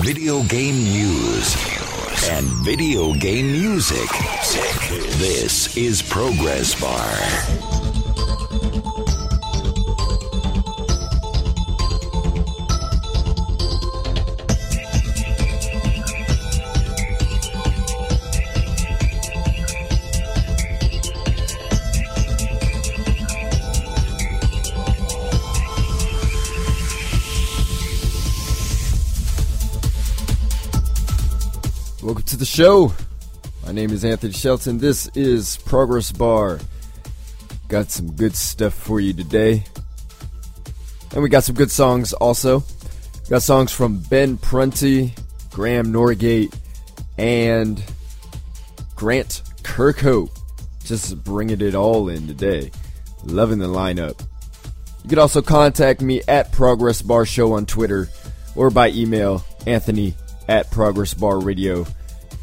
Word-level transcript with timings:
video 0.00 0.42
game 0.44 0.82
news 0.84 1.54
and 2.30 2.46
video 2.64 3.12
game 3.12 3.52
music. 3.52 4.08
This 5.18 5.76
is 5.76 6.00
Progress 6.00 6.80
Bar. 6.80 8.01
The 32.42 32.46
show. 32.46 32.92
My 33.64 33.70
name 33.70 33.92
is 33.92 34.04
Anthony 34.04 34.32
Shelton. 34.32 34.78
This 34.78 35.06
is 35.14 35.58
Progress 35.58 36.10
Bar. 36.10 36.58
Got 37.68 37.92
some 37.92 38.16
good 38.16 38.34
stuff 38.34 38.74
for 38.74 38.98
you 38.98 39.12
today. 39.12 39.62
And 41.12 41.22
we 41.22 41.28
got 41.28 41.44
some 41.44 41.54
good 41.54 41.70
songs 41.70 42.12
also. 42.12 42.64
Got 43.30 43.42
songs 43.42 43.70
from 43.70 44.00
Ben 44.00 44.38
Prunty, 44.38 45.14
Graeme 45.52 45.92
Norgate, 45.92 46.52
and 47.16 47.80
Grant 48.96 49.42
Kirkhope. 49.62 50.36
Just 50.82 51.22
bringing 51.22 51.60
it 51.60 51.76
all 51.76 52.08
in 52.08 52.26
today. 52.26 52.72
Loving 53.22 53.60
the 53.60 53.68
lineup. 53.68 54.20
You 55.04 55.10
can 55.10 55.20
also 55.20 55.42
contact 55.42 56.00
me 56.00 56.22
at 56.26 56.50
Progress 56.50 57.02
Bar 57.02 57.24
Show 57.24 57.52
on 57.52 57.66
Twitter 57.66 58.08
or 58.56 58.70
by 58.70 58.88
email, 58.90 59.44
Anthony 59.64 60.16
at 60.48 60.72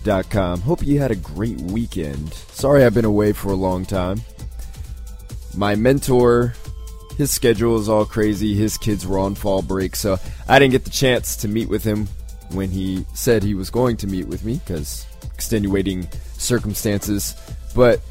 progressbarradio.com. 0.03 0.61
Hope 0.61 0.85
you 0.85 0.99
had 0.99 1.11
a 1.11 1.15
great 1.15 1.59
weekend. 1.61 2.33
Sorry 2.33 2.83
I've 2.83 2.93
been 2.93 3.05
away 3.05 3.33
for 3.33 3.49
a 3.49 3.55
long 3.55 3.85
time. 3.85 4.21
My 5.55 5.75
mentor, 5.75 6.53
his 7.17 7.31
schedule 7.31 7.79
is 7.79 7.89
all 7.89 8.05
crazy. 8.05 8.55
His 8.55 8.77
kids 8.77 9.05
were 9.05 9.19
on 9.19 9.35
fall 9.35 9.61
break, 9.61 9.95
so 9.95 10.17
I 10.47 10.59
didn't 10.59 10.71
get 10.71 10.85
the 10.85 10.91
chance 10.91 11.35
to 11.37 11.47
meet 11.47 11.69
with 11.69 11.83
him 11.83 12.07
when 12.51 12.69
he 12.69 13.05
said 13.13 13.43
he 13.43 13.53
was 13.53 13.69
going 13.69 13.97
to 13.97 14.07
meet 14.07 14.27
with 14.27 14.43
me 14.43 14.59
because 14.65 15.05
extenuating 15.33 16.07
circumstances. 16.33 17.35
But 17.75 18.01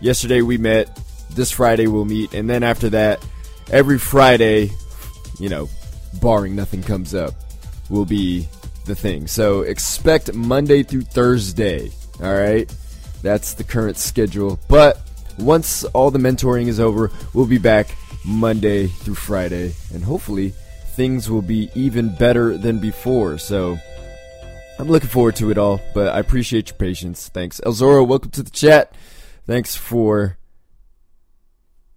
yesterday 0.00 0.42
we 0.42 0.58
met. 0.58 0.98
This 1.30 1.50
Friday 1.50 1.86
we'll 1.86 2.04
meet, 2.04 2.34
and 2.34 2.48
then 2.48 2.62
after 2.62 2.90
that, 2.90 3.24
every 3.70 3.98
Friday, 3.98 4.70
you 5.40 5.48
know, 5.48 5.70
barring 6.20 6.54
nothing 6.54 6.82
comes 6.82 7.14
up, 7.14 7.32
we'll 7.88 8.04
be 8.04 8.46
the 8.84 8.94
thing. 8.94 9.26
So 9.26 9.62
expect 9.62 10.32
Monday 10.34 10.82
through 10.82 11.02
Thursday. 11.02 11.90
All 12.22 12.34
right, 12.34 12.72
that's 13.22 13.54
the 13.54 13.64
current 13.64 13.96
schedule. 13.96 14.58
But 14.68 15.00
once 15.38 15.84
all 15.84 16.10
the 16.10 16.18
mentoring 16.18 16.68
is 16.68 16.80
over, 16.80 17.10
we'll 17.34 17.46
be 17.46 17.58
back 17.58 17.96
Monday 18.24 18.86
through 18.86 19.14
Friday, 19.14 19.74
and 19.92 20.04
hopefully 20.04 20.54
things 20.94 21.30
will 21.30 21.42
be 21.42 21.70
even 21.74 22.14
better 22.14 22.56
than 22.56 22.78
before. 22.78 23.38
So 23.38 23.78
I'm 24.78 24.88
looking 24.88 25.08
forward 25.08 25.36
to 25.36 25.50
it 25.50 25.58
all. 25.58 25.80
But 25.94 26.08
I 26.08 26.18
appreciate 26.18 26.68
your 26.68 26.78
patience. 26.78 27.28
Thanks, 27.28 27.60
Elzora, 27.64 28.06
Welcome 28.06 28.30
to 28.32 28.42
the 28.42 28.50
chat. 28.50 28.94
Thanks 29.46 29.74
for 29.74 30.38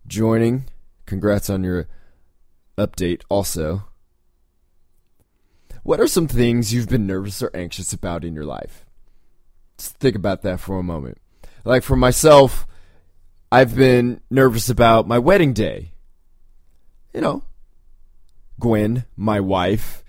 joining. 0.07 0.65
Congrats 1.05 1.49
on 1.49 1.63
your 1.63 1.87
update. 2.77 3.21
Also. 3.29 3.85
What 5.85 5.99
are 5.99 6.07
some 6.07 6.27
things 6.27 6.73
you've 6.73 6.89
been 6.89 7.05
nervous 7.05 7.43
or 7.43 7.51
anxious 7.53 7.93
about 7.93 8.25
in 8.25 8.33
your 8.33 8.43
life? 8.43 8.87
Just 9.77 9.97
think 9.97 10.15
about 10.15 10.41
that 10.41 10.59
for 10.59 10.79
a 10.79 10.83
moment. 10.83 11.19
Like 11.63 11.83
for 11.83 11.95
myself, 11.95 12.65
I've 13.51 13.75
been 13.75 14.19
nervous 14.31 14.67
about 14.67 15.07
my 15.07 15.19
wedding 15.19 15.53
day. 15.53 15.91
You 17.13 17.21
know, 17.21 17.43
Gwen, 18.59 19.05
my 19.15 19.39
wife, 19.39 20.03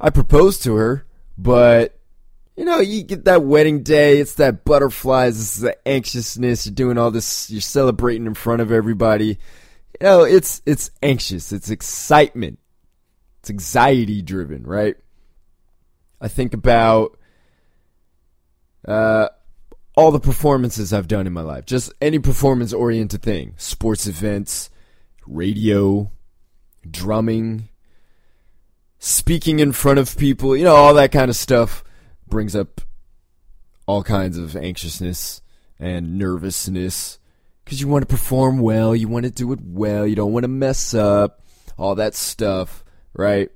I 0.00 0.10
proposed 0.10 0.64
to 0.64 0.74
her, 0.74 1.06
but 1.38 1.96
you 2.56 2.64
know, 2.64 2.80
you 2.80 3.04
get 3.04 3.26
that 3.26 3.44
wedding 3.44 3.84
day, 3.84 4.18
it's 4.18 4.34
that 4.34 4.64
butterflies, 4.64 5.38
it's 5.38 5.58
the 5.58 5.88
anxiousness, 5.88 6.66
you're 6.66 6.74
doing 6.74 6.98
all 6.98 7.12
this, 7.12 7.48
you're 7.52 7.60
celebrating 7.60 8.26
in 8.26 8.34
front 8.34 8.62
of 8.62 8.72
everybody. 8.72 9.38
You 10.00 10.02
know, 10.02 10.22
it's 10.24 10.60
it's 10.66 10.90
anxious, 11.04 11.52
it's 11.52 11.70
excitement. 11.70 12.58
It's 13.38 13.50
anxiety 13.50 14.22
driven, 14.22 14.64
right? 14.64 14.96
I 16.20 16.28
think 16.28 16.54
about 16.54 17.18
uh, 18.86 19.28
all 19.96 20.10
the 20.10 20.20
performances 20.20 20.92
I've 20.92 21.08
done 21.08 21.26
in 21.26 21.32
my 21.32 21.42
life. 21.42 21.66
Just 21.66 21.92
any 22.00 22.18
performance 22.18 22.72
oriented 22.72 23.22
thing. 23.22 23.54
Sports 23.56 24.06
events, 24.06 24.70
radio, 25.26 26.10
drumming, 26.88 27.68
speaking 28.98 29.58
in 29.58 29.72
front 29.72 29.98
of 29.98 30.16
people, 30.16 30.56
you 30.56 30.64
know, 30.64 30.76
all 30.76 30.94
that 30.94 31.12
kind 31.12 31.30
of 31.30 31.36
stuff 31.36 31.82
brings 32.28 32.54
up 32.54 32.80
all 33.86 34.02
kinds 34.02 34.38
of 34.38 34.56
anxiousness 34.56 35.42
and 35.78 36.18
nervousness. 36.18 37.18
Because 37.64 37.80
you 37.80 37.88
want 37.88 38.02
to 38.02 38.06
perform 38.06 38.58
well, 38.58 38.94
you 38.94 39.08
want 39.08 39.24
to 39.24 39.30
do 39.30 39.52
it 39.52 39.60
well, 39.62 40.06
you 40.06 40.16
don't 40.16 40.32
want 40.32 40.44
to 40.44 40.48
mess 40.48 40.94
up, 40.94 41.42
all 41.76 41.94
that 41.96 42.14
stuff, 42.14 42.84
right? 43.14 43.50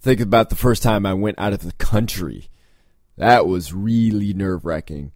Think 0.00 0.20
about 0.20 0.48
the 0.48 0.56
first 0.56 0.82
time 0.82 1.04
I 1.04 1.14
went 1.14 1.38
out 1.38 1.52
of 1.52 1.60
the 1.60 1.72
country. 1.72 2.48
That 3.16 3.46
was 3.46 3.72
really 3.72 4.32
nerve 4.32 4.64
wracking. 4.64 5.12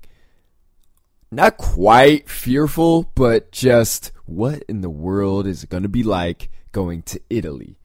Not 1.30 1.56
quite 1.56 2.28
fearful, 2.28 3.10
but 3.14 3.52
just 3.52 4.12
what 4.26 4.64
in 4.68 4.80
the 4.80 4.90
world 4.90 5.46
is 5.46 5.62
it 5.62 5.70
going 5.70 5.84
to 5.84 5.88
be 5.88 6.02
like 6.02 6.50
going 6.72 7.02
to 7.04 7.20
Italy? 7.30 7.78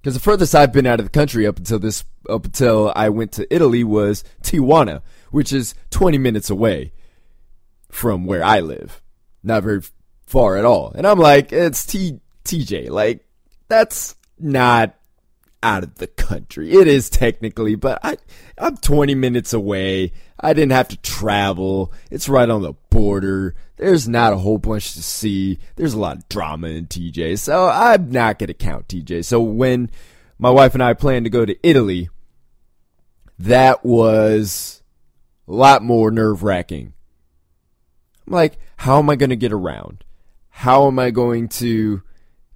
Because 0.00 0.14
the 0.14 0.20
furthest 0.20 0.54
I've 0.54 0.72
been 0.72 0.86
out 0.86 1.00
of 1.00 1.06
the 1.06 1.10
country 1.10 1.46
up 1.46 1.58
until 1.58 1.78
this, 1.78 2.04
up 2.28 2.44
until 2.44 2.92
I 2.96 3.08
went 3.08 3.32
to 3.32 3.54
Italy 3.54 3.84
was 3.84 4.24
Tijuana, 4.42 5.02
which 5.30 5.52
is 5.52 5.74
20 5.90 6.18
minutes 6.18 6.48
away 6.48 6.92
from 7.90 8.24
where 8.24 8.42
I 8.42 8.60
live. 8.60 9.02
Not 9.42 9.62
very 9.62 9.82
far 10.26 10.56
at 10.56 10.64
all. 10.64 10.92
And 10.96 11.06
I'm 11.06 11.18
like, 11.18 11.52
it's 11.52 11.84
T, 11.86 12.20
TJ. 12.44 12.90
Like, 12.90 13.24
that's 13.68 14.16
not 14.38 14.95
out 15.66 15.82
of 15.82 15.96
the 15.96 16.06
country. 16.06 16.70
It 16.70 16.86
is 16.86 17.10
technically, 17.10 17.74
but 17.74 17.98
I, 18.04 18.18
I'm 18.56 18.76
20 18.76 19.16
minutes 19.16 19.52
away. 19.52 20.12
I 20.38 20.52
didn't 20.52 20.72
have 20.72 20.86
to 20.88 20.96
travel. 20.98 21.92
It's 22.08 22.28
right 22.28 22.48
on 22.48 22.62
the 22.62 22.74
border. 22.88 23.56
There's 23.76 24.08
not 24.08 24.32
a 24.32 24.36
whole 24.36 24.58
bunch 24.58 24.92
to 24.92 25.02
see. 25.02 25.58
There's 25.74 25.94
a 25.94 25.98
lot 25.98 26.18
of 26.18 26.28
drama 26.28 26.68
in 26.68 26.86
TJ, 26.86 27.40
so 27.40 27.66
I'm 27.66 28.12
not 28.12 28.38
going 28.38 28.46
to 28.46 28.54
count 28.54 28.86
TJ. 28.86 29.24
So 29.24 29.40
when 29.40 29.90
my 30.38 30.50
wife 30.50 30.74
and 30.74 30.84
I 30.84 30.94
planned 30.94 31.24
to 31.26 31.30
go 31.30 31.44
to 31.44 31.68
Italy, 31.68 32.10
that 33.36 33.84
was 33.84 34.84
a 35.48 35.52
lot 35.52 35.82
more 35.82 36.12
nerve 36.12 36.44
wracking. 36.44 36.92
I'm 38.24 38.32
like, 38.32 38.58
how 38.76 39.00
am 39.00 39.10
I 39.10 39.16
going 39.16 39.30
to 39.30 39.36
get 39.36 39.52
around? 39.52 40.04
How 40.48 40.86
am 40.86 41.00
I 41.00 41.10
going 41.10 41.48
to 41.48 42.02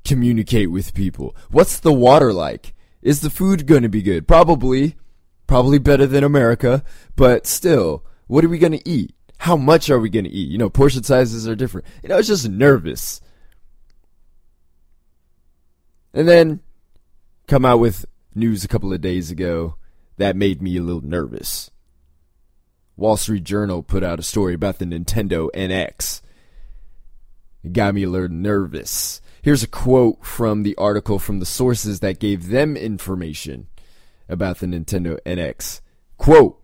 communicate 0.04 0.70
with 0.70 0.94
people? 0.94 1.34
What's 1.50 1.81
the 1.81 1.93
water 1.93 2.32
like? 2.32 2.72
Is 3.03 3.21
the 3.21 3.31
food 3.31 3.66
going 3.66 3.83
to 3.83 3.88
be 3.88 4.03
good? 4.03 4.28
Probably. 4.28 4.97
Probably 5.47 5.78
better 5.78 6.06
than 6.06 6.22
America, 6.22 6.84
but 7.16 7.44
still, 7.44 8.05
what 8.28 8.44
are 8.44 8.49
we 8.49 8.56
going 8.56 8.71
to 8.71 8.88
eat? 8.88 9.16
How 9.38 9.56
much 9.56 9.91
are 9.91 9.99
we 9.99 10.09
going 10.09 10.27
to 10.27 10.31
eat? 10.31 10.49
You 10.49 10.59
know, 10.59 10.71
portion 10.71 11.03
sizes 11.03 11.49
are 11.49 11.56
different. 11.56 11.88
You 12.05 12.09
know, 12.09 12.19
it's 12.19 12.28
just 12.28 12.49
nervous. 12.49 13.21
And 16.15 16.28
then 16.28 16.61
come 17.49 17.65
out 17.65 17.81
with 17.81 18.06
news 18.33 18.62
a 18.62 18.69
couple 18.69 18.93
of 18.93 19.00
days 19.00 19.32
ago 19.32 19.75
that 20.19 20.37
made 20.37 20.62
me 20.62 20.76
a 20.76 20.82
little 20.82 21.00
nervous. 21.00 21.73
Wall 22.96 23.17
Street 23.17 23.43
Journal 23.43 23.82
put 23.82 24.05
out 24.05 24.20
a 24.20 24.23
story 24.23 24.55
about 24.55 24.79
the 24.79 24.85
Nintendo 24.85 25.49
NX. 25.53 26.23
It 27.64 27.73
got 27.73 27.94
me 27.94 28.05
a 28.05 28.08
little 28.08 28.29
nervous. 28.29 29.20
Here's 29.42 29.62
a 29.62 29.69
quote 29.69 30.25
from 30.25 30.62
the 30.62 30.76
article 30.76 31.19
from 31.19 31.40
the 31.40 31.46
sources 31.46 32.00
that 32.00 32.20
gave 32.20 32.48
them 32.48 32.76
information 32.76 33.69
about 34.28 34.58
the 34.58 34.66
Nintendo 34.66 35.19
NX. 35.25 35.81
Quote, 36.19 36.60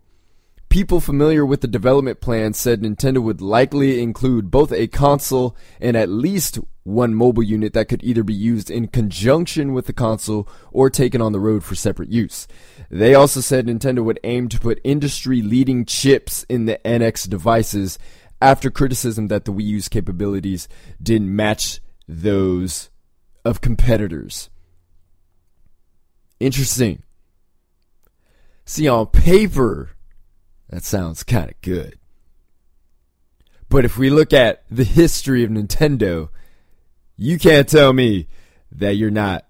People 0.69 0.99
familiar 0.99 1.45
with 1.45 1.61
the 1.61 1.67
development 1.67 2.19
plan 2.19 2.53
said 2.53 2.81
Nintendo 2.81 3.19
would 3.19 3.41
likely 3.41 4.01
include 4.01 4.51
both 4.51 4.71
a 4.71 4.87
console 4.87 5.55
and 5.79 5.95
at 5.95 6.09
least 6.09 6.59
one 6.83 7.15
mobile 7.15 7.43
unit 7.43 7.73
that 7.73 7.87
could 7.87 8.03
either 8.03 8.23
be 8.23 8.33
used 8.33 8.69
in 8.69 8.87
conjunction 8.87 9.73
with 9.73 9.87
the 9.87 9.93
console 9.93 10.47
or 10.71 10.89
taken 10.89 11.21
on 11.21 11.31
the 11.31 11.39
road 11.39 11.63
for 11.63 11.73
separate 11.73 12.09
use. 12.09 12.47
They 12.89 13.15
also 13.15 13.39
said 13.39 13.65
Nintendo 13.65 14.03
would 14.03 14.19
aim 14.23 14.49
to 14.49 14.59
put 14.59 14.81
industry 14.83 15.41
leading 15.41 15.85
chips 15.85 16.43
in 16.49 16.65
the 16.65 16.79
NX 16.83 17.29
devices 17.29 17.97
after 18.41 18.69
criticism 18.69 19.27
that 19.27 19.45
the 19.45 19.53
Wii 19.53 19.63
U's 19.65 19.87
capabilities 19.87 20.67
didn't 21.01 21.33
match 21.33 21.79
those 22.07 22.89
of 23.43 23.61
competitors. 23.61 24.49
Interesting. 26.39 27.03
See, 28.65 28.87
on 28.87 29.07
paper, 29.07 29.91
that 30.69 30.83
sounds 30.83 31.23
kind 31.23 31.49
of 31.49 31.61
good. 31.61 31.97
But 33.69 33.85
if 33.85 33.97
we 33.97 34.09
look 34.09 34.33
at 34.33 34.63
the 34.69 34.83
history 34.83 35.43
of 35.43 35.49
Nintendo, 35.49 36.29
you 37.15 37.37
can't 37.39 37.67
tell 37.67 37.93
me 37.93 38.27
that 38.71 38.95
you're 38.95 39.09
not 39.09 39.45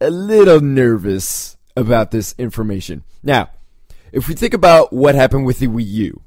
a 0.00 0.10
little 0.10 0.60
nervous 0.60 1.56
about 1.76 2.10
this 2.10 2.34
information. 2.38 3.04
Now, 3.22 3.50
if 4.12 4.28
we 4.28 4.34
think 4.34 4.54
about 4.54 4.92
what 4.92 5.14
happened 5.14 5.46
with 5.46 5.58
the 5.58 5.68
Wii 5.68 5.86
U 5.86 6.22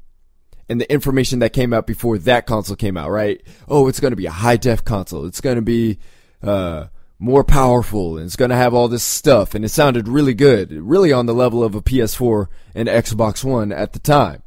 and 0.68 0.80
the 0.80 0.92
information 0.92 1.38
that 1.40 1.52
came 1.52 1.72
out 1.72 1.86
before 1.86 2.18
that 2.18 2.46
console 2.46 2.76
came 2.76 2.96
out, 2.96 3.10
right? 3.10 3.40
Oh, 3.68 3.88
it's 3.88 4.00
going 4.00 4.12
to 4.12 4.16
be 4.16 4.26
a 4.26 4.30
high 4.30 4.56
def 4.56 4.84
console. 4.84 5.26
It's 5.26 5.40
going 5.40 5.56
to 5.56 5.62
be 5.62 5.98
uh, 6.42 6.86
more 7.18 7.44
powerful 7.44 8.16
and 8.16 8.26
it's 8.26 8.36
going 8.36 8.50
to 8.50 8.56
have 8.56 8.74
all 8.74 8.88
this 8.88 9.04
stuff. 9.04 9.54
And 9.54 9.64
it 9.64 9.68
sounded 9.68 10.08
really 10.08 10.34
good, 10.34 10.72
really 10.72 11.12
on 11.12 11.26
the 11.26 11.34
level 11.34 11.62
of 11.62 11.74
a 11.74 11.82
PS4 11.82 12.48
and 12.74 12.88
Xbox 12.88 13.44
One 13.44 13.72
at 13.72 13.92
the 13.92 13.98
time. 13.98 14.42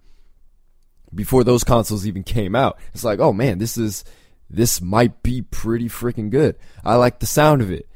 Before 1.13 1.44
those 1.44 1.63
consoles 1.63 2.06
even 2.06 2.24
came 2.24 2.54
out, 2.54 2.77
it's 2.94 3.04
like, 3.04 3.19
oh 3.19 3.33
man, 3.33 3.57
this 3.57 3.77
is 3.77 4.04
this 4.50 4.81
might 4.81 5.24
be 5.24 5.42
pretty 5.42 5.88
freaking 5.88 6.30
good. 6.30 6.56
I 6.83 6.95
like 6.95 7.19
the 7.19 7.25
sound 7.25 7.62
of 7.62 7.71
it. 7.71 7.88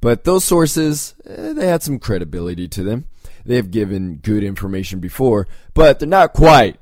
But 0.00 0.24
those 0.24 0.44
sources, 0.44 1.14
eh, 1.26 1.52
they 1.52 1.66
had 1.66 1.82
some 1.82 1.98
credibility 1.98 2.68
to 2.68 2.82
them. 2.82 3.06
They 3.44 3.56
have 3.56 3.70
given 3.70 4.16
good 4.16 4.44
information 4.44 5.00
before, 5.00 5.46
but 5.74 5.98
they're 5.98 6.08
not 6.08 6.32
quite 6.32 6.79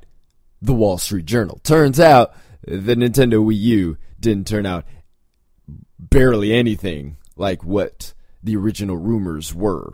the 0.61 0.73
Wall 0.73 0.97
Street 0.97 1.25
Journal. 1.25 1.59
Turns 1.63 1.99
out 1.99 2.33
the 2.65 2.95
Nintendo 2.95 3.43
Wii 3.43 3.57
U 3.57 3.97
didn't 4.19 4.47
turn 4.47 4.65
out 4.65 4.85
barely 5.97 6.53
anything 6.53 7.17
like 7.35 7.63
what 7.63 8.13
the 8.43 8.55
original 8.55 8.97
rumors 8.97 9.53
were. 9.53 9.93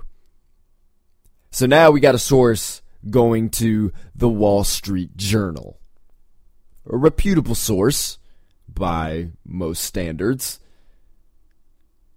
So 1.52 1.66
now 1.66 1.92
we 1.92 2.00
got 2.00 2.16
a 2.16 2.20
source 2.20 2.82
going 3.10 3.50
to 3.52 3.92
the 4.16 4.30
Wall 4.30 4.64
Street 4.64 5.16
Journal. 5.16 5.80
A 6.90 6.98
reputable 6.98 7.56
source 7.56 8.18
by 8.68 9.30
most 9.46 9.84
standards. 9.84 10.60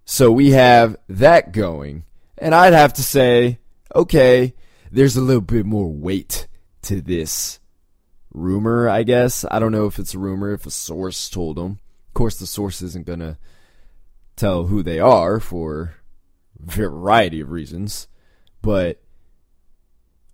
So 0.05 0.31
we 0.31 0.51
have 0.51 0.97
that 1.07 1.51
going. 1.51 2.03
And 2.37 2.55
I'd 2.55 2.73
have 2.73 2.93
to 2.93 3.03
say, 3.03 3.59
okay, 3.95 4.53
there's 4.91 5.15
a 5.15 5.21
little 5.21 5.41
bit 5.41 5.65
more 5.65 5.91
weight 5.91 6.47
to 6.83 7.01
this 7.01 7.59
rumor, 8.31 8.89
I 8.89 9.03
guess. 9.03 9.45
I 9.49 9.59
don't 9.59 9.71
know 9.71 9.85
if 9.85 9.99
it's 9.99 10.13
a 10.13 10.19
rumor, 10.19 10.53
if 10.53 10.65
a 10.65 10.71
source 10.71 11.29
told 11.29 11.57
them. 11.57 11.79
Of 12.07 12.13
course, 12.13 12.37
the 12.37 12.47
source 12.47 12.81
isn't 12.81 13.05
going 13.05 13.19
to 13.19 13.37
tell 14.35 14.67
who 14.67 14.83
they 14.83 14.99
are 14.99 15.39
for 15.39 15.95
variety 16.59 17.41
of 17.41 17.51
reasons. 17.51 18.07
But 18.61 19.01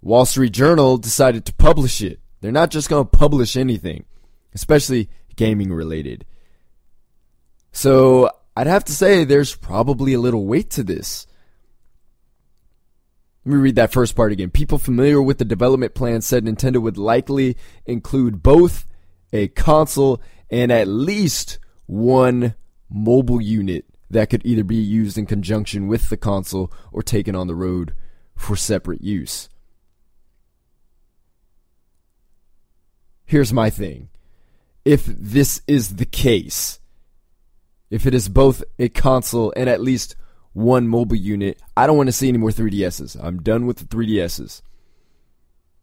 Wall 0.02 0.26
Street 0.26 0.52
Journal 0.52 0.98
decided 0.98 1.46
to 1.46 1.54
publish 1.54 2.02
it. 2.02 2.20
They're 2.42 2.52
not 2.52 2.72
just 2.72 2.90
going 2.90 3.06
to 3.06 3.18
publish 3.18 3.58
anything, 3.58 4.06
especially 4.54 5.10
gaming 5.36 5.74
related. 5.74 6.26
So 7.72 8.30
I'd 8.56 8.68
have 8.68 8.86
to 8.86 8.94
say 8.94 9.24
there's 9.24 9.56
probably 9.56 10.14
a 10.14 10.20
little 10.20 10.46
weight 10.46 10.70
to 10.72 10.84
this. 10.84 11.28
Let 13.46 13.54
me 13.54 13.62
read 13.62 13.76
that 13.76 13.94
first 13.94 14.16
part 14.16 14.32
again. 14.32 14.50
People 14.50 14.80
familiar 14.80 15.22
with 15.22 15.38
the 15.38 15.46
development 15.46 15.94
plan 15.94 16.22
said 16.22 16.44
Nintendo 16.44 16.82
would 16.82 16.98
likely 16.98 17.56
include 17.86 18.42
both 18.42 18.88
a 19.32 19.50
console 19.50 20.20
and 20.50 20.72
at 20.72 20.88
least 20.88 21.60
one 21.86 22.56
mobile 22.90 23.40
unit 23.40 23.86
that 24.10 24.32
could 24.32 24.44
either 24.46 24.64
be 24.64 24.78
used 24.78 25.16
in 25.16 25.28
conjunction 25.28 25.88
with 25.88 26.10
the 26.10 26.18
console 26.18 26.72
or 26.92 27.04
taken 27.04 27.36
on 27.36 27.46
the 27.46 27.54
road 27.54 27.94
for 28.36 28.56
separate 28.56 29.02
use. 29.02 29.48
Here's 33.26 33.54
my 33.54 33.70
thing. 33.70 34.10
If 34.84 35.06
this 35.06 35.62
is 35.68 35.96
the 35.96 36.06
case, 36.06 36.80
if 37.92 38.08
it 38.08 38.14
is 38.16 38.28
both 38.28 38.64
a 38.80 38.90
console 38.90 39.54
and 39.56 39.70
at 39.70 39.82
least 39.82 40.16
one 40.56 40.88
mobile 40.88 41.18
unit. 41.18 41.62
I 41.76 41.86
don't 41.86 41.98
want 41.98 42.08
to 42.08 42.14
see 42.14 42.30
any 42.30 42.38
more 42.38 42.50
3DSs. 42.50 43.22
I'm 43.22 43.44
done 43.44 43.66
with 43.68 43.78
the 43.78 43.86
3DSs. 43.86 44.62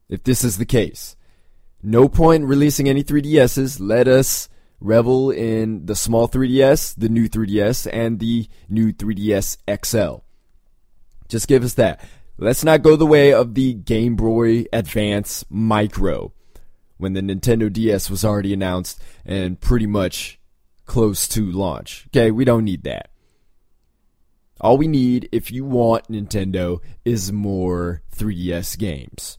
If 0.09 0.25
this 0.25 0.43
is 0.43 0.57
the 0.57 0.65
case, 0.65 1.15
no 1.83 2.09
point 2.09 2.45
releasing 2.45 2.89
any 2.89 3.05
3DSs. 3.05 3.79
Let 3.81 4.09
us 4.09 4.49
revel 4.81 5.31
in 5.31 5.85
the 5.87 5.95
small 5.95 6.27
3DS, 6.27 6.95
the 6.97 7.11
new 7.11 7.29
3DS, 7.29 7.87
and 7.93 8.19
the 8.19 8.49
new 8.69 8.93
3DS 8.93 9.59
XL. 9.85 10.25
Just 11.29 11.49
give 11.49 11.65
us 11.65 11.75
that. 11.75 12.03
Let's 12.39 12.65
not 12.65 12.83
go 12.83 12.97
the 12.97 13.07
way 13.07 13.33
of 13.33 13.55
the 13.55 13.75
Game 13.75 14.17
Boy 14.17 14.65
Advance 14.73 15.45
Micro 15.51 16.33
when 16.97 17.13
the 17.13 17.21
Nintendo 17.21 17.71
DS 17.71 18.09
was 18.09 18.25
already 18.25 18.55
announced 18.55 19.03
and 19.27 19.61
pretty 19.61 19.87
much 19.87 20.41
close 20.87 21.29
to 21.29 21.51
launch. 21.51 22.07
Okay, 22.09 22.31
we 22.31 22.47
don't 22.47 22.65
need 22.65 22.85
that. 22.85 23.12
All 24.63 24.79
we 24.79 24.87
need, 24.87 25.29
if 25.33 25.51
you 25.51 25.65
want 25.65 26.09
Nintendo, 26.09 26.79
is 27.05 27.33
more 27.33 28.03
3DS 28.17 28.79
games. 28.79 29.39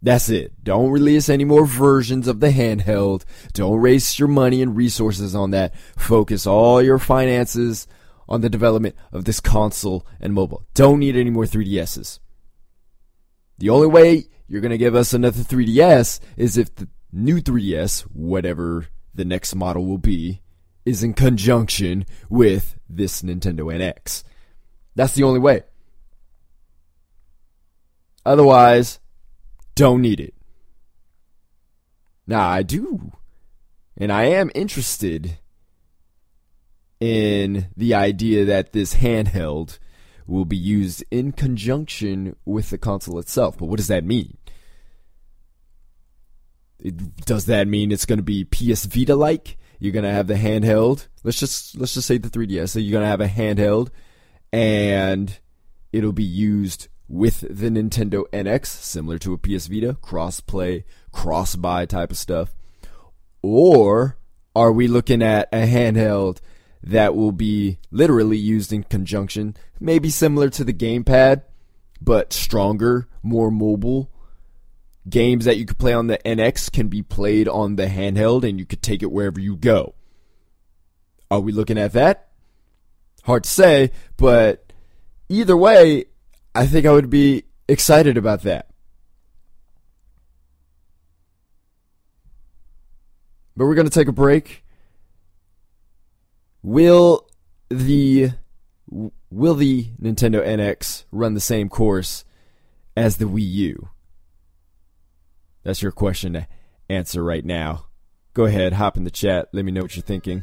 That's 0.00 0.28
it. 0.28 0.62
Don't 0.62 0.92
release 0.92 1.28
any 1.28 1.44
more 1.44 1.66
versions 1.66 2.28
of 2.28 2.38
the 2.38 2.50
handheld. 2.50 3.24
Don't 3.52 3.82
waste 3.82 4.20
your 4.20 4.28
money 4.28 4.62
and 4.62 4.76
resources 4.76 5.34
on 5.34 5.50
that. 5.50 5.74
Focus 5.96 6.46
all 6.46 6.80
your 6.80 7.00
finances 7.00 7.88
on 8.28 8.40
the 8.40 8.48
development 8.48 8.94
of 9.10 9.24
this 9.24 9.40
console 9.40 10.06
and 10.20 10.32
mobile. 10.32 10.64
Don't 10.74 11.00
need 11.00 11.16
any 11.16 11.30
more 11.30 11.44
3DSs. 11.44 12.20
The 13.58 13.70
only 13.70 13.88
way 13.88 14.26
you're 14.46 14.60
going 14.60 14.70
to 14.70 14.78
give 14.78 14.94
us 14.94 15.12
another 15.12 15.42
3DS 15.42 16.20
is 16.36 16.56
if 16.56 16.72
the 16.76 16.88
new 17.10 17.40
3DS, 17.40 18.02
whatever 18.02 18.86
the 19.12 19.24
next 19.24 19.56
model 19.56 19.84
will 19.84 19.98
be, 19.98 20.42
is 20.84 21.02
in 21.02 21.12
conjunction 21.12 22.06
with 22.28 22.77
this 22.88 23.22
Nintendo 23.22 23.64
NX. 23.64 24.24
That's 24.94 25.14
the 25.14 25.22
only 25.22 25.40
way. 25.40 25.62
Otherwise, 28.24 29.00
don't 29.74 30.02
need 30.02 30.20
it. 30.20 30.34
Now, 32.26 32.48
I 32.48 32.62
do, 32.62 33.12
and 33.96 34.12
I 34.12 34.24
am 34.24 34.50
interested 34.54 35.38
in 37.00 37.68
the 37.76 37.94
idea 37.94 38.44
that 38.44 38.72
this 38.72 38.94
handheld 38.94 39.78
will 40.26 40.44
be 40.44 40.56
used 40.56 41.02
in 41.10 41.32
conjunction 41.32 42.36
with 42.44 42.70
the 42.70 42.78
console 42.78 43.18
itself. 43.18 43.56
But 43.58 43.66
what 43.66 43.78
does 43.78 43.88
that 43.88 44.04
mean? 44.04 44.36
It, 46.78 47.24
does 47.24 47.46
that 47.46 47.66
mean 47.66 47.90
it's 47.90 48.04
going 48.04 48.18
to 48.18 48.22
be 48.22 48.44
PS 48.44 48.84
Vita 48.84 49.16
like? 49.16 49.56
You're 49.78 49.92
to 50.04 50.12
have 50.12 50.26
the 50.26 50.34
handheld. 50.34 51.06
Let's 51.22 51.38
just 51.38 51.76
let's 51.76 51.94
just 51.94 52.06
say 52.06 52.18
the 52.18 52.28
3DS. 52.28 52.70
So 52.70 52.78
you're 52.78 52.92
to 53.04 53.08
have 53.08 53.20
a 53.20 53.28
handheld 53.28 53.90
and 54.52 55.38
it'll 55.92 56.12
be 56.12 56.24
used 56.24 56.88
with 57.08 57.40
the 57.40 57.70
Nintendo 57.70 58.24
NX, 58.32 58.66
similar 58.66 59.18
to 59.18 59.32
a 59.32 59.38
PS 59.38 59.66
Vita, 59.66 59.96
cross-play, 60.02 60.84
cross-buy 61.10 61.86
type 61.86 62.10
of 62.10 62.18
stuff. 62.18 62.54
Or 63.40 64.18
are 64.54 64.72
we 64.72 64.88
looking 64.88 65.22
at 65.22 65.48
a 65.52 65.66
handheld 65.66 66.40
that 66.82 67.14
will 67.14 67.32
be 67.32 67.78
literally 67.90 68.36
used 68.36 68.72
in 68.72 68.82
conjunction, 68.82 69.56
maybe 69.80 70.10
similar 70.10 70.50
to 70.50 70.64
the 70.64 70.72
gamepad, 70.72 71.42
but 72.00 72.32
stronger, 72.32 73.08
more 73.22 73.50
mobile? 73.50 74.10
Games 75.08 75.44
that 75.44 75.56
you 75.56 75.66
could 75.66 75.78
play 75.78 75.92
on 75.92 76.06
the 76.08 76.18
NX 76.18 76.72
can 76.72 76.88
be 76.88 77.02
played 77.02 77.48
on 77.48 77.76
the 77.76 77.86
handheld 77.86 78.48
and 78.48 78.58
you 78.58 78.66
could 78.66 78.82
take 78.82 79.02
it 79.02 79.10
wherever 79.10 79.40
you 79.40 79.56
go. 79.56 79.94
Are 81.30 81.40
we 81.40 81.52
looking 81.52 81.78
at 81.78 81.92
that? 81.92 82.28
hard 83.28 83.44
to 83.44 83.50
say, 83.50 83.92
but 84.16 84.72
either 85.28 85.56
way, 85.56 86.06
I 86.54 86.66
think 86.66 86.86
I 86.86 86.92
would 86.92 87.10
be 87.10 87.44
excited 87.68 88.16
about 88.16 88.42
that. 88.42 88.68
But 93.56 93.66
we're 93.66 93.74
going 93.74 93.88
to 93.88 93.92
take 93.92 94.08
a 94.08 94.12
break. 94.12 94.64
Will 96.62 97.28
the 97.68 98.30
will 99.30 99.54
the 99.54 99.88
Nintendo 100.00 100.44
NX 100.44 101.04
run 101.12 101.34
the 101.34 101.40
same 101.40 101.68
course 101.68 102.24
as 102.96 103.18
the 103.18 103.26
Wii 103.26 103.50
U? 103.50 103.88
That's 105.68 105.82
your 105.82 105.92
question 105.92 106.32
to 106.32 106.46
answer 106.88 107.22
right 107.22 107.44
now. 107.44 107.88
Go 108.32 108.46
ahead, 108.46 108.72
hop 108.72 108.96
in 108.96 109.04
the 109.04 109.10
chat. 109.10 109.50
Let 109.52 109.66
me 109.66 109.70
know 109.70 109.82
what 109.82 109.94
you're 109.94 110.02
thinking. 110.02 110.42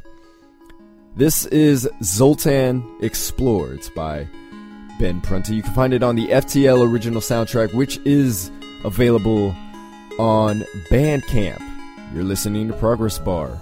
This 1.15 1.48
is 1.48 1.89
Zoltan 2.03 2.86
Explores 3.01 3.89
by 3.96 4.27
Ben 5.00 5.22
Prunty. 5.22 5.55
You 5.55 5.63
can 5.63 5.74
find 5.74 5.96
it 5.96 6.03
on 6.03 6.15
the 6.15 6.27
FTL 6.27 6.88
original 6.88 7.22
soundtrack, 7.22 7.74
which 7.74 7.98
is 8.05 8.51
available 8.84 9.55
on 10.20 10.63
Bandcamp. 10.91 11.60
You're 12.13 12.24
listening 12.24 12.67
to 12.67 12.75
Progress 12.75 13.17
Bar. 13.17 13.60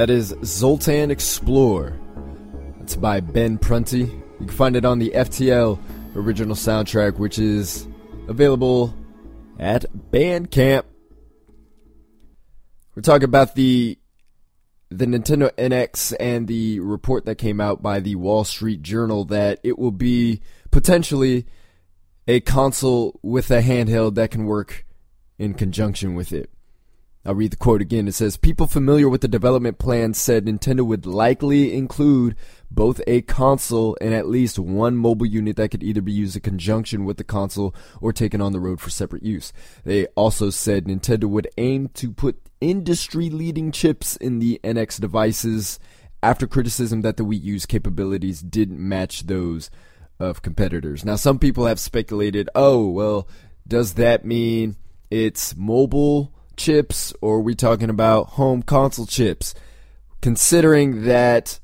That 0.00 0.08
is 0.08 0.34
Zoltan 0.42 1.10
Explore. 1.10 2.00
It's 2.80 2.96
by 2.96 3.20
Ben 3.20 3.58
Prunty. 3.58 3.98
You 3.98 4.46
can 4.46 4.48
find 4.48 4.74
it 4.74 4.86
on 4.86 4.98
the 4.98 5.10
FTL 5.10 5.78
original 6.16 6.56
soundtrack, 6.56 7.18
which 7.18 7.38
is 7.38 7.86
available 8.26 8.94
at 9.58 9.84
Bandcamp. 10.10 10.84
We're 12.94 13.02
talking 13.02 13.26
about 13.26 13.54
the 13.56 13.98
the 14.88 15.04
Nintendo 15.04 15.50
NX 15.58 16.14
and 16.18 16.48
the 16.48 16.80
report 16.80 17.26
that 17.26 17.34
came 17.34 17.60
out 17.60 17.82
by 17.82 18.00
the 18.00 18.14
Wall 18.14 18.44
Street 18.44 18.80
Journal 18.80 19.26
that 19.26 19.60
it 19.62 19.78
will 19.78 19.92
be 19.92 20.40
potentially 20.70 21.44
a 22.26 22.40
console 22.40 23.20
with 23.22 23.50
a 23.50 23.60
handheld 23.60 24.14
that 24.14 24.30
can 24.30 24.46
work 24.46 24.86
in 25.38 25.52
conjunction 25.52 26.14
with 26.14 26.32
it. 26.32 26.48
I'll 27.30 27.36
read 27.36 27.52
the 27.52 27.58
quote 27.58 27.80
again. 27.80 28.08
It 28.08 28.14
says, 28.14 28.36
People 28.36 28.66
familiar 28.66 29.08
with 29.08 29.20
the 29.20 29.28
development 29.28 29.78
plan 29.78 30.14
said 30.14 30.46
Nintendo 30.46 30.84
would 30.84 31.06
likely 31.06 31.76
include 31.76 32.34
both 32.72 33.00
a 33.06 33.22
console 33.22 33.96
and 34.00 34.12
at 34.12 34.26
least 34.26 34.58
one 34.58 34.96
mobile 34.96 35.26
unit 35.26 35.54
that 35.54 35.68
could 35.68 35.84
either 35.84 36.00
be 36.00 36.10
used 36.10 36.34
in 36.34 36.42
conjunction 36.42 37.04
with 37.04 37.18
the 37.18 37.22
console 37.22 37.72
or 38.00 38.12
taken 38.12 38.40
on 38.40 38.50
the 38.50 38.58
road 38.58 38.80
for 38.80 38.90
separate 38.90 39.22
use. 39.22 39.52
They 39.84 40.06
also 40.16 40.50
said 40.50 40.86
Nintendo 40.86 41.26
would 41.26 41.46
aim 41.56 41.90
to 41.94 42.10
put 42.10 42.42
industry 42.60 43.30
leading 43.30 43.70
chips 43.70 44.16
in 44.16 44.40
the 44.40 44.58
NX 44.64 45.00
devices 45.00 45.78
after 46.24 46.48
criticism 46.48 47.02
that 47.02 47.16
the 47.16 47.22
Wii 47.24 47.40
U's 47.44 47.64
capabilities 47.64 48.40
didn't 48.40 48.80
match 48.80 49.28
those 49.28 49.70
of 50.18 50.42
competitors. 50.42 51.04
Now, 51.04 51.14
some 51.14 51.38
people 51.38 51.66
have 51.66 51.78
speculated, 51.78 52.50
oh, 52.56 52.88
well, 52.88 53.28
does 53.68 53.94
that 53.94 54.24
mean 54.24 54.74
it's 55.12 55.54
mobile? 55.54 56.34
Chips 56.60 57.12
or 57.20 57.36
are 57.36 57.40
we 57.40 57.54
talking 57.54 57.90
about 57.90 58.30
home 58.30 58.62
console 58.62 59.06
chips? 59.06 59.54
Considering 60.20 61.04
that 61.04 61.58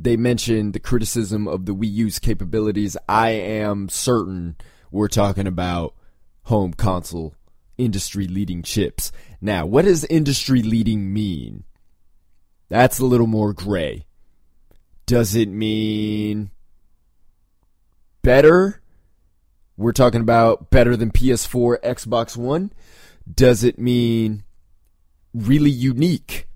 they 0.00 0.16
mentioned 0.16 0.72
the 0.72 0.80
criticism 0.80 1.46
of 1.46 1.66
the 1.66 1.74
Wii 1.74 1.92
U's 1.92 2.18
capabilities, 2.18 2.96
I 3.08 3.30
am 3.30 3.88
certain 3.88 4.56
we're 4.90 5.08
talking 5.08 5.46
about 5.46 5.94
home 6.44 6.72
console 6.72 7.34
industry 7.76 8.26
leading 8.26 8.62
chips. 8.62 9.12
Now, 9.40 9.66
what 9.66 9.84
does 9.84 10.04
industry 10.04 10.62
leading 10.62 11.12
mean? 11.12 11.64
That's 12.68 12.98
a 12.98 13.04
little 13.04 13.26
more 13.26 13.52
gray. 13.52 14.06
Does 15.06 15.34
it 15.34 15.48
mean 15.50 16.50
better? 18.22 18.80
We're 19.76 19.92
talking 19.92 20.20
about 20.22 20.70
better 20.70 20.96
than 20.96 21.10
PS4, 21.10 21.82
Xbox 21.82 22.36
One? 22.36 22.72
Does 23.32 23.64
it 23.64 23.78
mean 23.78 24.44
really 25.32 25.70
unique 25.70 26.46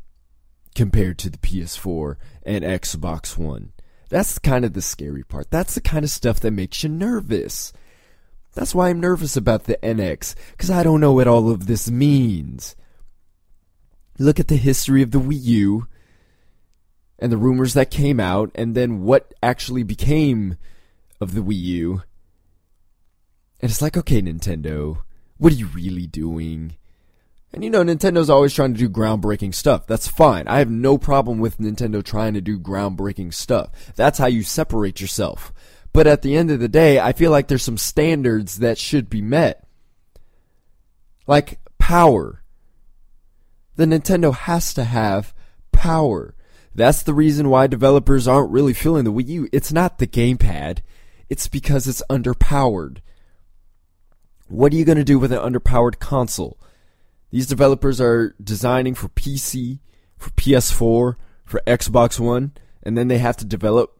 compared 0.74 1.18
to 1.18 1.30
the 1.30 1.38
PS4 1.38 2.16
and 2.44 2.64
Xbox 2.64 3.36
One? 3.36 3.72
That's 4.08 4.38
kind 4.38 4.64
of 4.64 4.72
the 4.72 4.82
scary 4.82 5.22
part. 5.22 5.50
That's 5.50 5.74
the 5.74 5.80
kind 5.80 6.04
of 6.04 6.10
stuff 6.10 6.40
that 6.40 6.50
makes 6.50 6.82
you 6.82 6.88
nervous. 6.88 7.72
That's 8.54 8.74
why 8.74 8.88
I'm 8.88 9.00
nervous 9.00 9.36
about 9.36 9.64
the 9.64 9.76
NX, 9.82 10.34
because 10.52 10.70
I 10.70 10.82
don't 10.82 11.00
know 11.00 11.12
what 11.12 11.28
all 11.28 11.50
of 11.50 11.66
this 11.66 11.90
means. 11.90 12.74
Look 14.18 14.40
at 14.40 14.48
the 14.48 14.56
history 14.56 15.02
of 15.02 15.10
the 15.10 15.20
Wii 15.20 15.38
U 15.42 15.86
and 17.18 17.30
the 17.30 17.36
rumors 17.36 17.74
that 17.74 17.90
came 17.90 18.18
out, 18.18 18.50
and 18.54 18.74
then 18.74 19.02
what 19.02 19.34
actually 19.42 19.82
became 19.82 20.56
of 21.20 21.34
the 21.34 21.40
Wii 21.40 21.60
U. 21.60 22.02
And 23.60 23.70
it's 23.70 23.82
like, 23.82 23.96
okay, 23.96 24.22
Nintendo, 24.22 25.02
what 25.38 25.52
are 25.52 25.56
you 25.56 25.66
really 25.66 26.06
doing? 26.06 26.76
And 27.52 27.64
you 27.64 27.70
know, 27.70 27.82
Nintendo's 27.82 28.28
always 28.28 28.52
trying 28.54 28.74
to 28.74 28.78
do 28.78 28.90
groundbreaking 28.90 29.54
stuff. 29.54 29.86
That's 29.86 30.06
fine. 30.06 30.46
I 30.48 30.58
have 30.58 30.70
no 30.70 30.98
problem 30.98 31.38
with 31.38 31.58
Nintendo 31.58 32.04
trying 32.04 32.34
to 32.34 32.40
do 32.40 32.58
groundbreaking 32.58 33.32
stuff. 33.32 33.70
That's 33.96 34.18
how 34.18 34.26
you 34.26 34.42
separate 34.42 35.00
yourself. 35.00 35.52
But 35.92 36.06
at 36.06 36.22
the 36.22 36.36
end 36.36 36.50
of 36.50 36.60
the 36.60 36.68
day, 36.68 37.00
I 37.00 37.12
feel 37.12 37.30
like 37.30 37.48
there's 37.48 37.62
some 37.62 37.78
standards 37.78 38.58
that 38.58 38.76
should 38.76 39.08
be 39.08 39.22
met. 39.22 39.66
Like 41.26 41.58
power. 41.78 42.42
The 43.76 43.86
Nintendo 43.86 44.34
has 44.34 44.74
to 44.74 44.84
have 44.84 45.32
power. 45.72 46.34
That's 46.74 47.02
the 47.02 47.14
reason 47.14 47.48
why 47.48 47.66
developers 47.66 48.28
aren't 48.28 48.50
really 48.50 48.74
feeling 48.74 49.04
the 49.04 49.12
Wii 49.12 49.28
U. 49.28 49.48
It's 49.52 49.72
not 49.72 49.98
the 49.98 50.06
gamepad. 50.06 50.80
It's 51.30 51.48
because 51.48 51.86
it's 51.86 52.02
underpowered. 52.10 52.98
What 54.48 54.72
are 54.72 54.76
you 54.76 54.84
going 54.84 54.98
to 54.98 55.04
do 55.04 55.18
with 55.18 55.32
an 55.32 55.38
underpowered 55.38 55.98
console? 55.98 56.58
These 57.30 57.46
developers 57.46 58.00
are 58.00 58.34
designing 58.42 58.94
for 58.94 59.08
PC, 59.10 59.80
for 60.16 60.30
PS4, 60.30 61.16
for 61.44 61.62
Xbox 61.66 62.18
One, 62.18 62.52
and 62.82 62.96
then 62.96 63.08
they 63.08 63.18
have 63.18 63.36
to 63.38 63.44
develop 63.44 63.98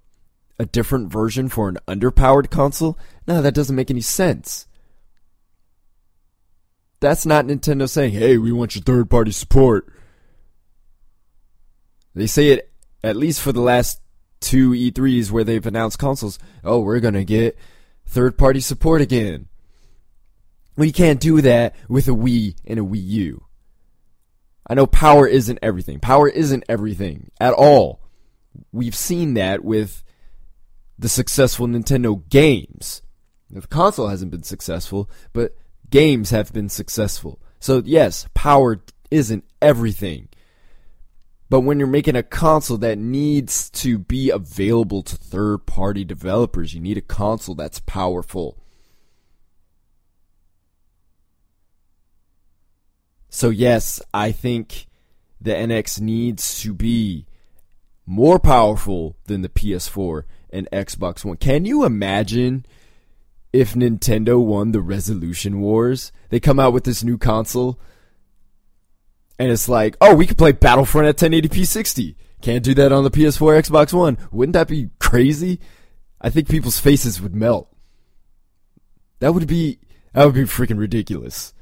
a 0.58 0.66
different 0.66 1.10
version 1.10 1.48
for 1.48 1.68
an 1.68 1.78
underpowered 1.86 2.50
console? 2.50 2.98
No, 3.26 3.40
that 3.42 3.54
doesn't 3.54 3.76
make 3.76 3.90
any 3.90 4.00
sense. 4.00 4.66
That's 7.00 7.24
not 7.24 7.46
Nintendo 7.46 7.88
saying, 7.88 8.12
hey, 8.12 8.38
we 8.38 8.50
want 8.50 8.74
your 8.74 8.82
third 8.82 9.08
party 9.08 9.30
support. 9.30 9.92
They 12.14 12.26
say 12.26 12.48
it 12.48 12.72
at 13.04 13.16
least 13.16 13.40
for 13.40 13.52
the 13.52 13.60
last 13.60 14.00
two 14.40 14.70
E3s 14.70 15.30
where 15.30 15.44
they've 15.44 15.64
announced 15.64 15.98
consoles. 15.98 16.38
Oh, 16.64 16.80
we're 16.80 16.98
going 16.98 17.14
to 17.14 17.24
get 17.24 17.56
third 18.04 18.36
party 18.36 18.60
support 18.60 19.00
again. 19.00 19.46
You 20.86 20.92
can't 20.92 21.20
do 21.20 21.40
that 21.40 21.74
with 21.88 22.08
a 22.08 22.12
Wii 22.12 22.54
and 22.64 22.78
a 22.78 22.82
Wii 22.82 23.04
U. 23.04 23.44
I 24.68 24.74
know 24.74 24.86
power 24.86 25.26
isn't 25.26 25.58
everything. 25.62 25.98
Power 25.98 26.28
isn't 26.28 26.64
everything 26.68 27.30
at 27.40 27.54
all. 27.54 28.00
We've 28.70 28.94
seen 28.94 29.34
that 29.34 29.64
with 29.64 30.04
the 30.98 31.08
successful 31.08 31.66
Nintendo 31.66 32.28
games. 32.28 33.02
the 33.50 33.66
console 33.66 34.08
hasn't 34.08 34.30
been 34.30 34.42
successful, 34.42 35.10
but 35.32 35.56
games 35.90 36.30
have 36.30 36.52
been 36.52 36.68
successful. 36.68 37.40
So, 37.60 37.82
yes, 37.84 38.28
power 38.34 38.82
isn't 39.10 39.44
everything. 39.62 40.28
But 41.50 41.60
when 41.60 41.78
you're 41.78 41.88
making 41.88 42.16
a 42.16 42.22
console 42.22 42.76
that 42.78 42.98
needs 42.98 43.70
to 43.70 43.98
be 43.98 44.28
available 44.28 45.02
to 45.02 45.16
third 45.16 45.64
party 45.64 46.04
developers, 46.04 46.74
you 46.74 46.80
need 46.80 46.98
a 46.98 47.02
console 47.02 47.54
that's 47.54 47.80
powerful. 47.80 48.58
So 53.28 53.50
yes, 53.50 54.00
I 54.12 54.32
think 54.32 54.86
the 55.40 55.52
NX 55.52 56.00
needs 56.00 56.60
to 56.62 56.72
be 56.72 57.26
more 58.06 58.38
powerful 58.38 59.16
than 59.26 59.42
the 59.42 59.48
PS4 59.48 60.24
and 60.50 60.68
Xbox 60.72 61.24
One. 61.24 61.36
Can 61.36 61.64
you 61.64 61.84
imagine 61.84 62.64
if 63.52 63.74
Nintendo 63.74 64.42
won 64.42 64.72
the 64.72 64.80
Resolution 64.80 65.60
Wars? 65.60 66.10
They 66.30 66.40
come 66.40 66.58
out 66.58 66.72
with 66.72 66.84
this 66.84 67.04
new 67.04 67.18
console 67.18 67.78
and 69.38 69.52
it's 69.52 69.68
like, 69.68 69.96
oh, 70.00 70.14
we 70.14 70.26
could 70.26 70.38
play 70.38 70.52
Battlefront 70.52 71.06
at 71.06 71.16
1080p 71.16 71.66
60. 71.66 72.16
Can't 72.40 72.64
do 72.64 72.74
that 72.74 72.92
on 72.92 73.04
the 73.04 73.10
PS4, 73.10 73.62
Xbox 73.62 73.92
One. 73.92 74.18
Wouldn't 74.30 74.54
that 74.54 74.68
be 74.68 74.90
crazy? 74.98 75.60
I 76.20 76.30
think 76.30 76.48
people's 76.48 76.80
faces 76.80 77.20
would 77.20 77.34
melt. 77.34 77.68
That 79.20 79.34
would 79.34 79.46
be 79.46 79.78
that 80.12 80.24
would 80.24 80.34
be 80.34 80.42
freaking 80.42 80.78
ridiculous. 80.78 81.52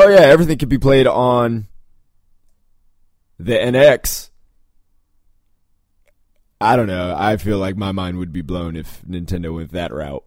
Oh 0.00 0.08
yeah, 0.08 0.20
everything 0.20 0.58
could 0.58 0.68
be 0.68 0.78
played 0.78 1.08
on 1.08 1.66
the 3.36 3.54
NX. 3.54 4.30
I 6.60 6.76
don't 6.76 6.86
know. 6.86 7.16
I 7.18 7.36
feel 7.36 7.58
like 7.58 7.76
my 7.76 7.90
mind 7.90 8.16
would 8.18 8.32
be 8.32 8.40
blown 8.40 8.76
if 8.76 9.02
Nintendo 9.02 9.52
went 9.52 9.72
that 9.72 9.92
route. 9.92 10.22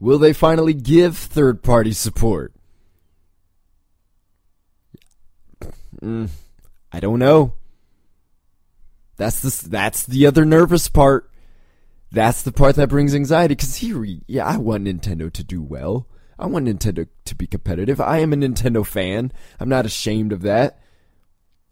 Will 0.00 0.18
they 0.18 0.32
finally 0.32 0.72
give 0.72 1.18
third 1.18 1.62
party 1.62 1.92
support? 1.92 2.54
Mm, 6.02 6.30
I 6.90 6.98
don't 6.98 7.18
know. 7.18 7.52
That's 9.18 9.40
the 9.42 9.68
that's 9.68 10.06
the 10.06 10.24
other 10.24 10.46
nervous 10.46 10.88
part. 10.88 11.30
That's 12.14 12.42
the 12.42 12.52
part 12.52 12.76
that 12.76 12.88
brings 12.88 13.14
anxiety. 13.14 13.56
Because 13.56 13.76
here, 13.76 14.04
yeah, 14.26 14.46
I 14.46 14.56
want 14.56 14.84
Nintendo 14.84 15.32
to 15.32 15.42
do 15.42 15.60
well. 15.60 16.06
I 16.38 16.46
want 16.46 16.66
Nintendo 16.66 17.08
to 17.24 17.34
be 17.34 17.46
competitive. 17.48 18.00
I 18.00 18.18
am 18.18 18.32
a 18.32 18.36
Nintendo 18.36 18.86
fan. 18.86 19.32
I'm 19.58 19.68
not 19.68 19.84
ashamed 19.84 20.32
of 20.32 20.42
that. 20.42 20.78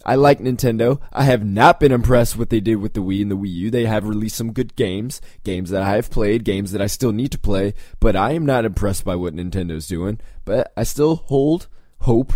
I 0.04 0.16
like 0.16 0.40
Nintendo. 0.40 1.00
I 1.12 1.22
have 1.24 1.44
not 1.44 1.78
been 1.78 1.92
impressed 1.92 2.34
with 2.34 2.40
what 2.40 2.50
they 2.50 2.58
did 2.58 2.76
with 2.76 2.94
the 2.94 3.02
Wii 3.02 3.22
and 3.22 3.30
the 3.30 3.36
Wii 3.36 3.52
U. 3.52 3.70
They 3.70 3.86
have 3.86 4.08
released 4.08 4.34
some 4.34 4.52
good 4.52 4.74
games, 4.74 5.20
games 5.44 5.70
that 5.70 5.82
I 5.82 5.94
have 5.94 6.10
played, 6.10 6.44
games 6.44 6.72
that 6.72 6.82
I 6.82 6.88
still 6.88 7.12
need 7.12 7.30
to 7.32 7.38
play, 7.38 7.74
but 8.00 8.16
I 8.16 8.32
am 8.32 8.44
not 8.44 8.64
impressed 8.64 9.04
by 9.04 9.14
what 9.14 9.34
Nintendo's 9.34 9.86
doing. 9.86 10.18
But 10.44 10.72
I 10.76 10.82
still 10.82 11.16
hold 11.16 11.68
hope 12.00 12.32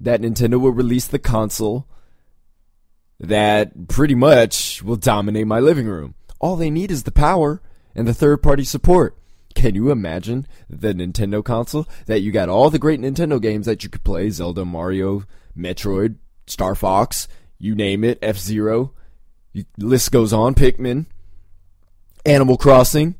that 0.00 0.22
Nintendo 0.22 0.58
will 0.58 0.70
release 0.70 1.06
the 1.06 1.18
console 1.18 1.86
that 3.20 3.88
pretty 3.88 4.14
much 4.14 4.82
will 4.82 4.96
dominate 4.96 5.46
my 5.46 5.60
living 5.60 5.86
room. 5.86 6.14
All 6.42 6.56
they 6.56 6.70
need 6.70 6.90
is 6.90 7.04
the 7.04 7.12
power 7.12 7.62
and 7.94 8.06
the 8.06 8.12
third 8.12 8.42
party 8.42 8.64
support. 8.64 9.16
Can 9.54 9.74
you 9.74 9.90
imagine 9.90 10.46
the 10.68 10.92
Nintendo 10.92 11.42
console 11.44 11.86
that 12.06 12.20
you 12.20 12.32
got 12.32 12.48
all 12.48 12.68
the 12.68 12.78
great 12.78 13.00
Nintendo 13.00 13.40
games 13.40 13.64
that 13.66 13.84
you 13.84 13.88
could 13.88 14.02
play? 14.02 14.28
Zelda, 14.28 14.64
Mario, 14.64 15.22
Metroid, 15.56 16.16
Star 16.46 16.74
Fox, 16.74 17.28
you 17.58 17.74
name 17.74 18.02
it, 18.02 18.18
F 18.20 18.38
Zero, 18.38 18.92
list 19.78 20.10
goes 20.10 20.32
on, 20.32 20.54
Pikmin, 20.54 21.06
Animal 22.26 22.56
Crossing, 22.56 23.14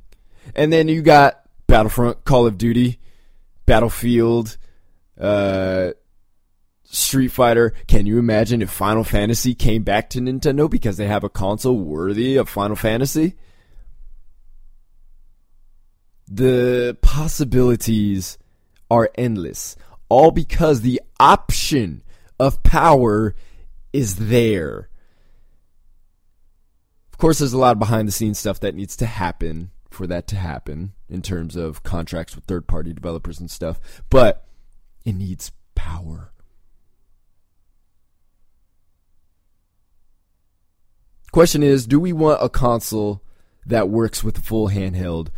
and 0.54 0.72
then 0.72 0.88
you 0.88 1.02
got 1.02 1.42
Battlefront, 1.68 2.24
Call 2.24 2.46
of 2.46 2.58
Duty, 2.58 2.98
Battlefield, 3.66 4.56
uh, 5.20 5.92
Street 6.92 7.28
Fighter. 7.28 7.72
Can 7.88 8.06
you 8.06 8.18
imagine 8.18 8.60
if 8.60 8.70
Final 8.70 9.02
Fantasy 9.02 9.54
came 9.54 9.82
back 9.82 10.10
to 10.10 10.20
Nintendo 10.20 10.70
because 10.70 10.98
they 10.98 11.06
have 11.06 11.24
a 11.24 11.30
console 11.30 11.78
worthy 11.78 12.36
of 12.36 12.48
Final 12.48 12.76
Fantasy? 12.76 13.34
The 16.28 16.96
possibilities 17.00 18.38
are 18.90 19.10
endless, 19.16 19.74
all 20.10 20.30
because 20.30 20.82
the 20.82 21.00
option 21.18 22.02
of 22.38 22.62
power 22.62 23.34
is 23.94 24.16
there. 24.16 24.90
Of 27.10 27.18
course, 27.18 27.38
there's 27.38 27.52
a 27.54 27.58
lot 27.58 27.72
of 27.72 27.78
behind 27.78 28.06
the 28.06 28.12
scenes 28.12 28.38
stuff 28.38 28.60
that 28.60 28.74
needs 28.74 28.96
to 28.96 29.06
happen 29.06 29.70
for 29.90 30.06
that 30.06 30.26
to 30.28 30.36
happen 30.36 30.92
in 31.08 31.22
terms 31.22 31.56
of 31.56 31.82
contracts 31.82 32.34
with 32.34 32.44
third 32.44 32.66
party 32.66 32.92
developers 32.92 33.40
and 33.40 33.50
stuff, 33.50 33.80
but 34.10 34.44
it 35.04 35.14
needs 35.14 35.52
power. 35.74 36.31
Question 41.32 41.62
is, 41.62 41.86
do 41.86 41.98
we 41.98 42.12
want 42.12 42.42
a 42.42 42.50
console 42.50 43.22
that 43.64 43.88
works 43.88 44.22
with 44.22 44.34
the 44.34 44.42
full 44.42 44.68
handheld 44.68 45.28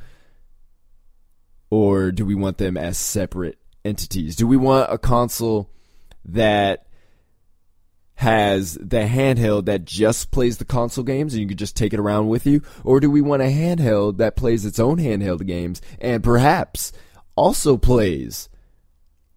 or 1.71 2.11
do 2.11 2.27
we 2.27 2.35
want 2.35 2.59
them 2.59 2.77
as 2.77 2.99
separate 2.99 3.59
entities? 3.85 4.35
Do 4.35 4.49
we 4.49 4.57
want 4.57 4.93
a 4.93 4.99
console 4.99 5.71
that 6.25 6.89
has 8.17 8.75
the 8.75 9.03
handheld 9.03 9.67
that 9.67 9.85
just 9.85 10.33
plays 10.33 10.59
the 10.59 10.65
console 10.65 11.05
games 11.05 11.33
and 11.33 11.43
you 11.43 11.49
can 11.49 11.57
just 11.57 11.77
take 11.77 11.93
it 11.93 12.01
around 12.01 12.27
with 12.27 12.45
you? 12.45 12.61
Or 12.83 12.99
do 12.99 13.09
we 13.09 13.21
want 13.21 13.43
a 13.43 13.47
handheld 13.47 14.17
that 14.17 14.35
plays 14.35 14.65
its 14.65 14.81
own 14.81 14.99
handheld 14.99 15.47
games 15.47 15.81
and 16.01 16.25
perhaps 16.25 16.91
also 17.37 17.77
plays 17.77 18.49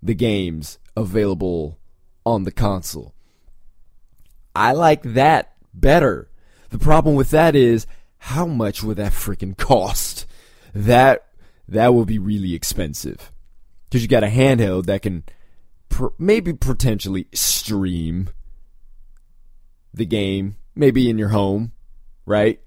the 0.02 0.15
games 0.15 0.80
available 0.96 1.78
on 2.26 2.46
the 2.46 2.52
console? 2.52 3.13
I 4.56 4.72
like 4.72 5.04
that 5.04 5.54
better 5.72 6.32
the 6.69 6.80
problem 6.80 7.15
with 7.15 7.32
that 7.32 7.56
is 7.56 7.88
how 8.17 8.45
much 8.45 8.84
would 8.84 8.97
that 8.97 9.13
freaking 9.13 9.58
cost? 9.58 10.25
That 10.73 11.25
that 11.67 11.93
will 11.93 12.06
be 12.06 12.19
really 12.19 12.53
expensive 12.53 13.32
because 13.89 14.01
you 14.01 14.08
got 14.08 14.23
a 14.23 14.27
handheld 14.27 14.86
that 14.86 15.01
can 15.01 15.23
pr- 15.89 16.08
maybe 16.17 16.53
potentially 16.53 17.27
stream 17.34 18.30
the 19.93 20.06
game, 20.06 20.58
maybe 20.75 21.10
in 21.10 21.17
your 21.17 21.30
home, 21.30 21.71
right? 22.25 22.60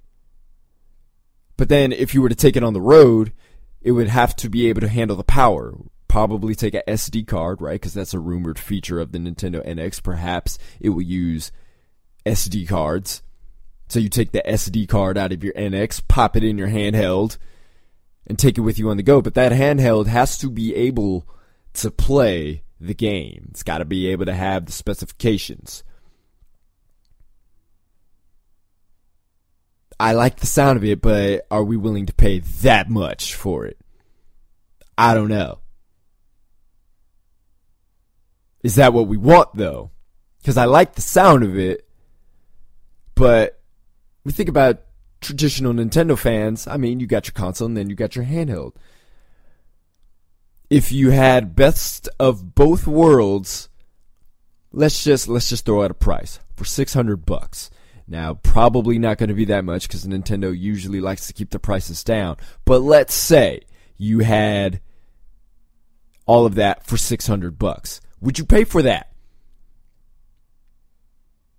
But 1.56 1.68
then 1.68 1.92
if 1.92 2.14
you 2.14 2.22
were 2.22 2.28
to 2.28 2.34
take 2.34 2.56
it 2.56 2.64
on 2.64 2.72
the 2.72 2.80
road, 2.80 3.32
it 3.82 3.92
would 3.92 4.08
have 4.08 4.34
to 4.36 4.48
be 4.48 4.68
able 4.68 4.80
to 4.80 4.88
handle 4.88 5.16
the 5.16 5.24
power. 5.24 5.74
Probably 6.08 6.54
take 6.54 6.74
a 6.74 6.82
SD 6.88 7.26
card, 7.26 7.60
right? 7.62 7.74
Because 7.74 7.94
that's 7.94 8.14
a 8.14 8.18
rumored 8.18 8.58
feature 8.58 8.98
of 8.98 9.12
the 9.12 9.18
Nintendo 9.18 9.64
NX. 9.66 10.02
Perhaps 10.02 10.58
it 10.80 10.88
will 10.90 11.02
use 11.02 11.52
SD 12.26 12.66
cards 12.68 13.22
so 13.90 13.98
you 13.98 14.09
take 14.09 14.31
the 14.31 14.42
SD 14.46 14.88
card 14.88 15.18
out 15.18 15.33
of 15.33 15.42
your 15.42 15.53
NX, 15.55 16.07
pop 16.07 16.37
it 16.37 16.44
in 16.44 16.57
your 16.57 16.68
handheld, 16.68 17.38
and 18.24 18.38
take 18.38 18.57
it 18.57 18.61
with 18.61 18.79
you 18.79 18.88
on 18.88 18.96
the 18.96 19.03
go. 19.03 19.20
But 19.20 19.35
that 19.35 19.50
handheld 19.50 20.07
has 20.07 20.38
to 20.38 20.48
be 20.48 20.72
able 20.76 21.26
to 21.74 21.90
play 21.90 22.62
the 22.81 22.94
game. 22.94 23.48
It's 23.50 23.64
got 23.64 23.79
to 23.79 23.85
be 23.85 24.07
able 24.07 24.26
to 24.26 24.33
have 24.33 24.66
the 24.66 24.72
specifications. 24.72 25.83
I 29.98 30.12
like 30.12 30.37
the 30.37 30.46
sound 30.46 30.76
of 30.76 30.85
it, 30.85 31.03
but 31.03 31.46
are 31.50 31.64
we 31.64 31.76
willing 31.76 32.07
to 32.07 32.14
pay 32.14 32.38
that 32.38 32.88
much 32.88 33.35
for 33.35 33.66
it? 33.66 33.76
I 34.96 35.14
don't 35.14 35.29
know. 35.29 35.59
Is 38.62 38.76
that 38.76 38.92
what 38.92 39.09
we 39.09 39.16
want 39.16 39.48
though? 39.55 39.90
Because 40.38 40.57
I 40.57 40.66
like 40.66 40.94
the 40.94 41.03
sound 41.03 41.42
of 41.42 41.59
it, 41.59 41.87
but 43.14 43.59
we 44.24 44.33
think 44.33 44.48
about 44.48 44.83
traditional 45.20 45.72
Nintendo 45.72 46.18
fans, 46.18 46.66
I 46.66 46.76
mean, 46.76 47.00
you 47.00 47.06
got 47.06 47.26
your 47.26 47.33
console 47.33 47.66
and 47.66 47.76
then 47.76 47.88
you 47.90 47.96
got 47.96 48.16
your 48.16 48.24
handheld. 48.24 48.74
If 50.68 50.92
you 50.92 51.11
had 51.11 51.56
best 51.56 52.09
of 52.18 52.54
both 52.54 52.87
worlds, 52.87 53.68
let's 54.72 55.02
just 55.02 55.28
let's 55.28 55.48
just 55.48 55.64
throw 55.64 55.83
out 55.83 55.90
a 55.90 55.94
price 55.94 56.38
for 56.54 56.64
600 56.64 57.26
bucks. 57.26 57.70
Now, 58.06 58.35
probably 58.35 58.98
not 58.98 59.18
going 59.18 59.28
to 59.28 59.35
be 59.35 59.44
that 59.46 59.64
much 59.64 59.88
cuz 59.88 60.04
Nintendo 60.06 60.56
usually 60.56 61.00
likes 61.00 61.26
to 61.26 61.33
keep 61.33 61.50
the 61.50 61.59
prices 61.59 62.04
down. 62.04 62.37
But 62.64 62.80
let's 62.80 63.14
say 63.14 63.62
you 63.96 64.20
had 64.20 64.80
all 66.26 66.46
of 66.46 66.54
that 66.54 66.87
for 66.87 66.96
600 66.96 67.59
bucks. 67.59 68.00
Would 68.20 68.38
you 68.38 68.44
pay 68.44 68.64
for 68.64 68.83
that? 68.83 69.12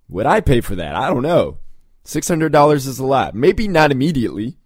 Would 0.08 0.26
I 0.26 0.40
pay 0.40 0.62
for 0.62 0.76
that? 0.76 0.96
I 0.96 1.08
don't 1.10 1.24
know. 1.24 1.58
$600 2.06 2.74
is 2.74 3.00
a 3.00 3.06
lot. 3.06 3.36
Maybe 3.36 3.68
not 3.68 3.92
immediately. 3.92 4.58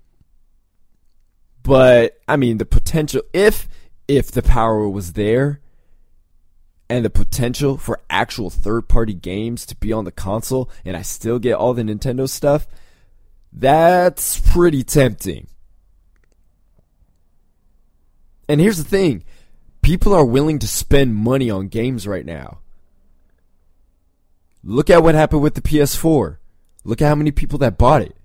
But 1.64 2.20
I 2.28 2.36
mean 2.36 2.60
the 2.60 2.66
potential 2.66 3.24
if 3.34 3.68
if 4.08 4.32
the 4.32 4.44
power 4.44 4.88
was 4.88 5.14
there 5.14 5.62
and 6.88 7.04
the 7.04 7.10
potential 7.10 7.78
for 7.78 8.00
actual 8.08 8.52
third-party 8.52 9.16
games 9.16 9.66
to 9.66 9.76
be 9.76 9.92
on 9.92 10.06
the 10.06 10.12
console 10.12 10.70
and 10.86 10.96
I 10.96 11.02
still 11.02 11.40
get 11.40 11.56
all 11.56 11.74
the 11.74 11.82
Nintendo 11.82 12.30
stuff, 12.30 12.68
that's 13.52 14.40
pretty 14.40 14.84
tempting. 14.84 15.48
And 18.48 18.62
here's 18.62 18.78
the 18.78 18.84
thing, 18.84 19.24
people 19.82 20.14
are 20.14 20.24
willing 20.24 20.60
to 20.60 20.68
spend 20.68 21.16
money 21.16 21.50
on 21.50 21.68
games 21.68 22.06
right 22.06 22.26
now. 22.26 22.60
Look 24.64 24.92
at 24.92 25.02
what 25.02 25.16
happened 25.16 25.42
with 25.42 25.56
the 25.56 25.62
PS4. 25.62 26.38
Look 26.86 27.02
at 27.02 27.08
how 27.08 27.16
many 27.16 27.32
people 27.32 27.60
that 27.60 27.78
bought 27.78 28.04
it. 28.04 28.16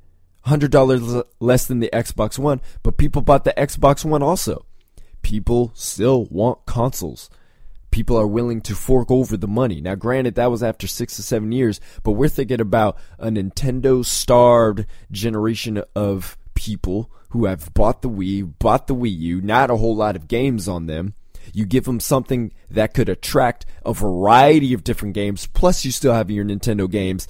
$100 0.46 1.24
less 1.40 1.66
than 1.66 1.80
the 1.80 1.90
Xbox 1.92 2.38
One, 2.38 2.60
but 2.82 2.96
people 2.96 3.22
bought 3.22 3.44
the 3.44 3.54
Xbox 3.56 4.04
One 4.04 4.22
also. 4.22 4.64
People 5.22 5.72
still 5.74 6.26
want 6.26 6.64
consoles. 6.66 7.28
People 7.90 8.16
are 8.16 8.26
willing 8.26 8.60
to 8.62 8.74
fork 8.74 9.10
over 9.10 9.36
the 9.36 9.48
money. 9.48 9.80
Now, 9.80 9.96
granted, 9.96 10.36
that 10.36 10.50
was 10.50 10.62
after 10.62 10.86
six 10.86 11.16
to 11.16 11.22
seven 11.22 11.52
years, 11.52 11.80
but 12.02 12.12
we're 12.12 12.28
thinking 12.28 12.60
about 12.60 12.96
a 13.18 13.28
Nintendo 13.28 14.04
starved 14.04 14.86
generation 15.10 15.82
of 15.96 16.38
people 16.54 17.10
who 17.30 17.46
have 17.46 17.72
bought 17.74 18.02
the 18.02 18.10
Wii, 18.10 18.54
bought 18.58 18.86
the 18.86 18.94
Wii 18.94 19.16
U, 19.18 19.40
not 19.40 19.70
a 19.70 19.76
whole 19.76 19.96
lot 19.96 20.16
of 20.16 20.28
games 20.28 20.68
on 20.68 20.86
them. 20.86 21.14
You 21.52 21.64
give 21.64 21.84
them 21.84 22.00
something 22.00 22.52
that 22.70 22.94
could 22.94 23.08
attract 23.08 23.66
a 23.84 23.92
variety 23.92 24.72
of 24.72 24.84
different 24.84 25.14
games, 25.14 25.46
plus 25.46 25.84
you 25.84 25.90
still 25.90 26.12
have 26.12 26.30
your 26.30 26.44
Nintendo 26.44 26.88
games. 26.88 27.26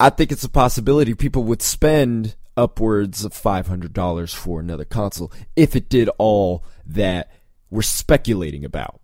I 0.00 0.08
think 0.08 0.32
it's 0.32 0.44
a 0.44 0.48
possibility 0.48 1.14
people 1.14 1.44
would 1.44 1.60
spend 1.60 2.34
upwards 2.56 3.22
of 3.22 3.34
$500 3.34 4.34
for 4.34 4.58
another 4.58 4.86
console 4.86 5.30
if 5.54 5.76
it 5.76 5.90
did 5.90 6.08
all 6.16 6.64
that 6.86 7.30
we're 7.68 7.82
speculating 7.82 8.64
about. 8.64 9.02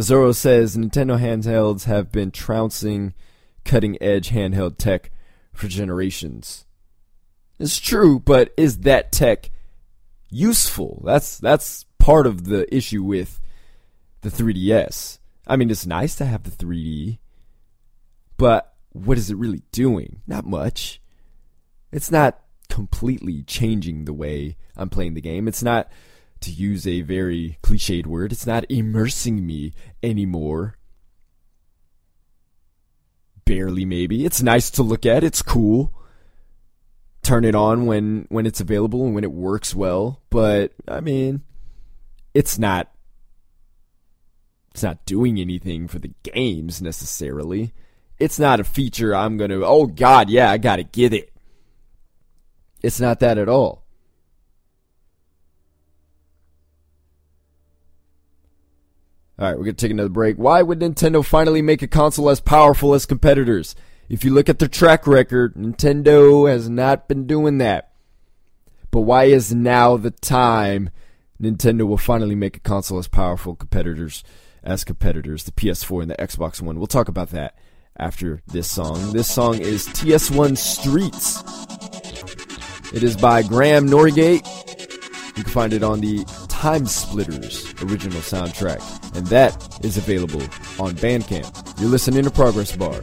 Zoro 0.00 0.32
says 0.32 0.76
Nintendo 0.76 1.20
handhelds 1.20 1.84
have 1.84 2.10
been 2.10 2.32
trouncing 2.32 3.14
cutting 3.64 3.96
edge 4.02 4.30
handheld 4.30 4.78
tech 4.78 5.12
for 5.52 5.68
generations. 5.68 6.64
It's 7.60 7.78
true, 7.78 8.18
but 8.18 8.52
is 8.56 8.78
that 8.78 9.12
tech 9.12 9.50
useful? 10.28 11.02
That's 11.04 11.38
that's 11.38 11.84
part 11.98 12.26
of 12.26 12.44
the 12.44 12.74
issue 12.74 13.04
with 13.04 13.38
the 14.22 14.30
3DS. 14.30 15.18
I 15.46 15.56
mean, 15.56 15.70
it's 15.70 15.86
nice 15.86 16.14
to 16.16 16.24
have 16.24 16.44
the 16.44 16.50
3D, 16.50 17.18
but 18.36 18.74
what 18.92 19.18
is 19.18 19.30
it 19.30 19.36
really 19.36 19.62
doing? 19.72 20.22
Not 20.26 20.46
much. 20.46 21.00
It's 21.90 22.10
not 22.10 22.40
completely 22.68 23.42
changing 23.42 24.04
the 24.04 24.12
way 24.12 24.56
I'm 24.76 24.88
playing 24.88 25.14
the 25.14 25.20
game. 25.20 25.48
It's 25.48 25.62
not, 25.62 25.90
to 26.40 26.50
use 26.50 26.86
a 26.86 27.02
very 27.02 27.58
cliched 27.62 28.06
word, 28.06 28.32
it's 28.32 28.46
not 28.46 28.64
immersing 28.70 29.46
me 29.46 29.72
anymore. 30.02 30.76
Barely, 33.44 33.84
maybe. 33.84 34.24
It's 34.24 34.42
nice 34.42 34.70
to 34.72 34.82
look 34.82 35.04
at. 35.04 35.24
It's 35.24 35.42
cool. 35.42 35.92
Turn 37.22 37.44
it 37.44 37.54
on 37.54 37.86
when 37.86 38.26
when 38.30 38.46
it's 38.46 38.60
available 38.60 39.04
and 39.04 39.14
when 39.14 39.24
it 39.24 39.32
works 39.32 39.74
well. 39.74 40.22
But 40.30 40.72
I 40.88 41.00
mean, 41.00 41.42
it's 42.34 42.58
not. 42.58 42.90
It's 44.72 44.82
not 44.82 45.04
doing 45.06 45.38
anything 45.38 45.86
for 45.86 45.98
the 45.98 46.12
games 46.22 46.82
necessarily. 46.82 47.72
It's 48.18 48.38
not 48.38 48.60
a 48.60 48.64
feature 48.64 49.14
I'm 49.14 49.36
gonna. 49.36 49.60
Oh 49.60 49.86
God, 49.86 50.30
yeah, 50.30 50.50
I 50.50 50.58
gotta 50.58 50.82
get 50.82 51.12
it. 51.12 51.30
It's 52.82 53.00
not 53.00 53.20
that 53.20 53.38
at 53.38 53.48
all. 53.48 53.82
All 59.38 59.48
right, 59.48 59.58
we're 59.58 59.64
going 59.64 59.74
to 59.74 59.84
take 59.86 59.90
another 59.90 60.08
break. 60.08 60.36
Why 60.36 60.62
would 60.62 60.78
Nintendo 60.78 61.24
finally 61.24 61.62
make 61.62 61.82
a 61.82 61.88
console 61.88 62.30
as 62.30 62.38
powerful 62.38 62.94
as 62.94 63.06
competitors? 63.06 63.74
If 64.08 64.24
you 64.24 64.32
look 64.32 64.48
at 64.48 64.60
their 64.60 64.68
track 64.68 65.04
record, 65.06 65.54
Nintendo 65.54 66.48
has 66.48 66.68
not 66.68 67.08
been 67.08 67.26
doing 67.26 67.58
that. 67.58 67.92
But 68.92 69.00
why 69.00 69.24
is 69.24 69.52
now 69.52 69.96
the 69.96 70.12
time 70.12 70.90
Nintendo 71.40 71.86
will 71.86 71.98
finally 71.98 72.36
make 72.36 72.56
a 72.56 72.60
console 72.60 72.98
as 72.98 73.08
powerful 73.08 73.54
as 73.54 73.58
competitors 73.58 74.22
as 74.62 74.84
competitors, 74.84 75.44
the 75.44 75.52
PS4 75.52 76.02
and 76.02 76.10
the 76.10 76.16
Xbox 76.16 76.60
One? 76.60 76.78
We'll 76.78 76.86
talk 76.86 77.08
about 77.08 77.30
that 77.30 77.56
after 77.96 78.42
this 78.46 78.70
song. 78.70 79.12
This 79.12 79.30
song 79.30 79.58
is 79.58 79.86
TS1 79.88 80.56
Streets. 80.56 81.42
It 82.92 83.02
is 83.02 83.16
by 83.16 83.42
Graeme 83.42 83.86
Norgate. 83.86 84.46
You 85.36 85.44
can 85.44 85.52
find 85.52 85.72
it 85.72 85.82
on 85.82 86.00
the 86.00 86.24
TimeSplitters 86.48 87.90
original 87.90 88.20
soundtrack, 88.20 89.16
and 89.16 89.26
that 89.28 89.84
is 89.84 89.96
available 89.96 90.42
on 90.78 90.94
Bandcamp. 90.96 91.80
You're 91.80 91.90
listening 91.90 92.24
to 92.24 92.30
Progress 92.30 92.76
Bar. 92.76 93.00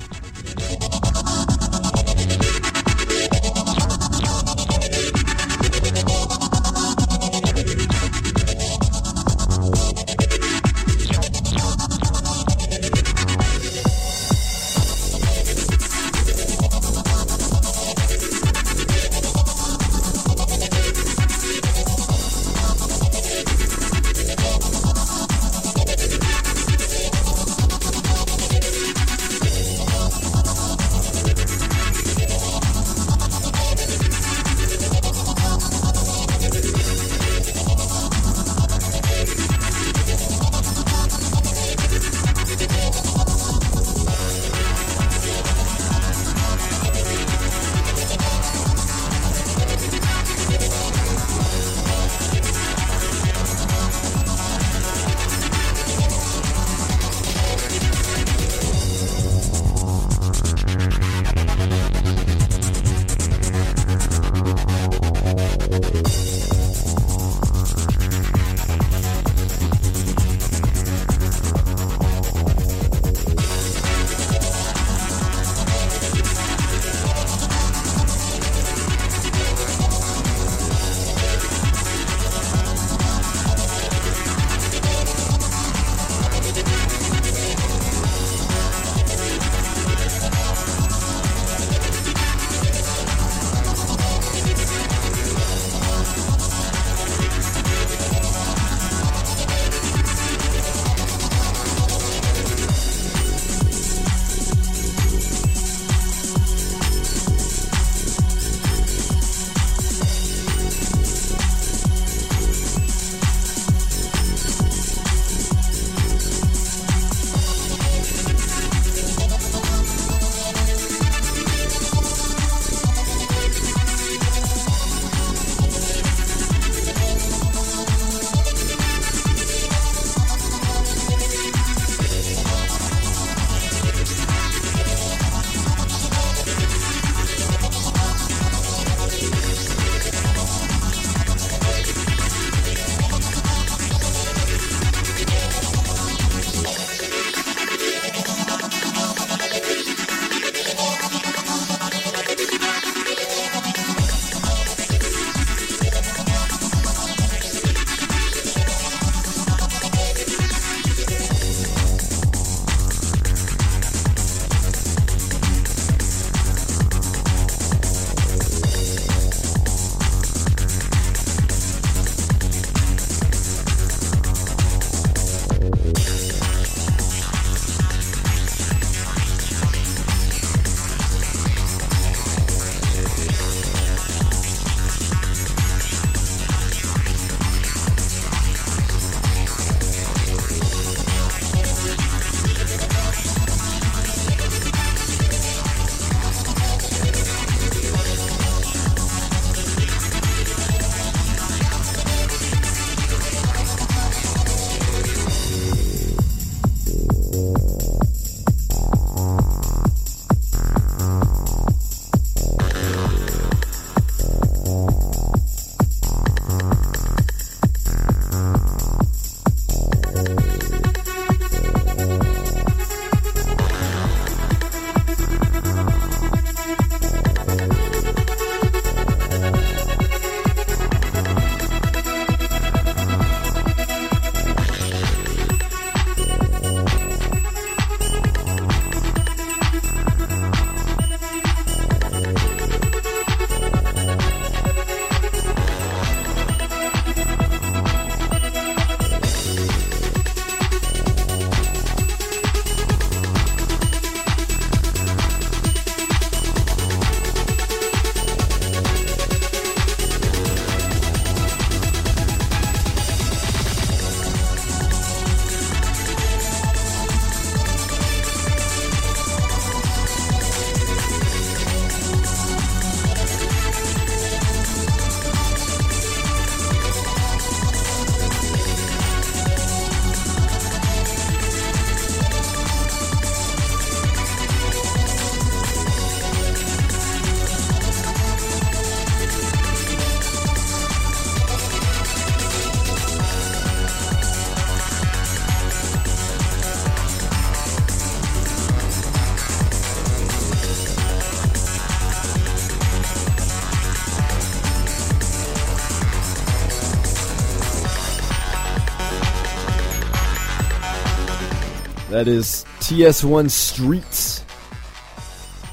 That 312.20 312.28
is 312.28 312.66
TS1 312.82 313.50
Streets. 313.50 314.44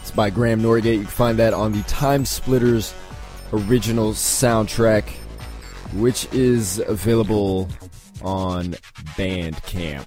It's 0.01 0.13
by 0.13 0.31
Graeme 0.31 0.63
Norgate. 0.63 0.93
You 0.93 0.99
can 1.01 1.07
find 1.07 1.41
that 1.41 1.53
on 1.53 1.73
the 1.73 1.81
TimeSplitters 1.81 2.95
original 3.53 4.13
soundtrack, 4.13 5.09
which 5.95 6.33
is 6.33 6.79
available 6.87 7.69
on 8.23 8.75
Bandcamp. 9.17 10.07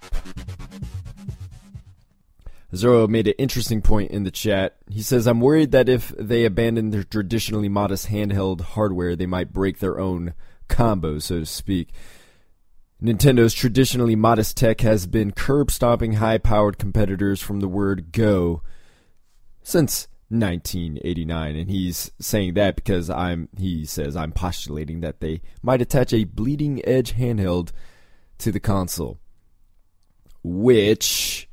Zoro 2.73 3.06
made 3.10 3.28
an 3.28 3.34
interesting 3.38 3.82
point 3.82 4.12
in 4.12 4.23
the 4.23 4.32
chat. 4.32 4.78
He 4.89 5.02
says, 5.02 5.28
I'm 5.28 5.41
worried 5.41 5.71
that 5.71 5.89
if 5.89 6.08
they 6.17 6.45
abandon 6.45 6.91
their 6.91 7.04
traditionally 7.04 7.67
modest 7.67 8.08
handheld 8.08 8.62
hardware, 8.62 9.17
they 9.17 9.25
might 9.25 9.52
break 9.52 9.80
their 9.80 9.99
own 9.99 10.36
combo, 10.69 11.19
so 11.19 11.39
to 11.39 11.45
speak. 11.45 11.89
Nintendo's 13.02 13.54
traditionally 13.54 14.16
modest 14.16 14.58
tech 14.58 14.82
has 14.82 15.08
been 15.08 15.32
curb 15.32 15.72
stomping 15.72 16.14
high 16.14 16.38
powered 16.38 16.78
competitors 16.78 17.42
from 17.42 17.62
the 17.62 17.68
word 17.68 18.12
go 18.12 18.62
since 19.64 20.10
1989 20.30 21.56
and 21.56 21.72
he's 21.72 22.12
saying 22.20 22.54
that 22.56 22.76
because 22.76 23.10
I'm 23.10 23.50
he 23.58 23.86
says 23.86 24.16
I'm 24.16 24.32
postulating 24.32 25.00
that 25.00 25.22
they 25.22 25.42
might 25.64 25.82
attach 25.82 26.14
a 26.14 26.26
bleeding 26.26 26.86
edge 26.86 27.16
handheld 27.16 27.72
to 28.40 28.52
the 28.52 28.60
console 28.60 29.18
which 30.44 31.50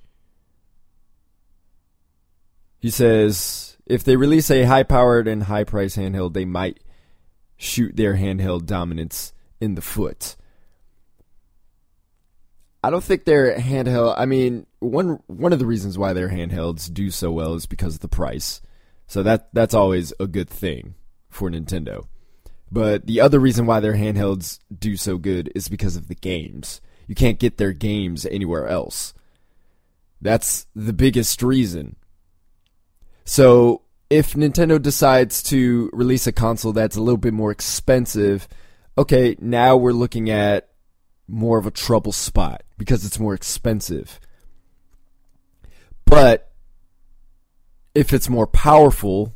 he 2.79 2.91
says 2.91 3.79
if 3.87 4.05
they 4.05 4.17
release 4.17 4.51
a 4.51 4.65
high 4.65 4.83
powered 4.83 5.27
and 5.27 5.45
high 5.45 5.65
price 5.65 5.97
handheld 5.97 6.35
they 6.35 6.45
might 6.45 6.81
shoot 7.57 7.97
their 7.97 8.17
handheld 8.17 8.67
dominance 8.67 9.33
in 9.59 9.75
the 9.75 9.81
foot 9.81 10.37
I 12.83 12.91
don't 12.91 13.03
think 13.03 13.25
they're 13.25 13.57
handheld. 13.57 14.15
I 14.17 14.27
mean, 14.27 14.67
one 14.81 15.21
one 15.27 15.53
of 15.53 15.59
the 15.59 15.67
reasons 15.67 15.99
why 15.99 16.13
their 16.13 16.29
handhelds 16.29 16.93
do 16.93 17.11
so 17.11 17.31
well 17.33 17.55
is 17.55 17.67
because 17.67 17.95
of 17.95 18.01
the 18.01 18.09
price. 18.09 18.61
So 19.07 19.23
that 19.23 19.49
that's 19.53 19.75
always 19.75 20.13
a 20.21 20.27
good 20.27 20.49
thing 20.49 20.95
for 21.29 21.51
Nintendo. 21.51 22.07
But 22.71 23.07
the 23.07 23.21
other 23.21 23.39
reason 23.39 23.67
why 23.67 23.81
their 23.81 23.95
handhelds 23.95 24.59
do 24.77 24.97
so 24.97 25.19
good 25.19 25.53
is 25.55 25.69
because 25.69 25.97
of 25.97 26.09
the 26.09 26.15
games. 26.15 26.81
You 27.07 27.15
can't 27.15 27.39
get 27.39 27.59
their 27.59 27.73
games 27.73 28.27
anywhere 28.27 28.67
else. 28.67 29.15
That's 30.21 30.67
the 30.75 30.93
biggest 30.93 31.43
reason. 31.43 31.97
So 33.25 33.83
if 34.11 34.35
Nintendo 34.35 34.81
decides 34.81 35.43
to 35.45 35.91
release 35.93 36.27
a 36.27 36.33
console 36.33 36.73
that's 36.73 36.97
a 36.97 37.03
little 37.03 37.19
bit 37.19 37.35
more 37.35 37.51
expensive, 37.51 38.49
okay, 38.97 39.37
now 39.41 39.77
we're 39.77 39.93
looking 39.93 40.31
at 40.31 40.69
more 41.29 41.59
of 41.59 41.67
a 41.67 41.71
trouble 41.71 42.13
spot 42.13 42.63
because 42.79 43.05
it's 43.05 43.19
more 43.19 43.35
expensive. 43.35 44.21
But 46.05 46.53
if 47.95 48.13
it's 48.13 48.29
more 48.29 48.47
powerful, 48.47 49.35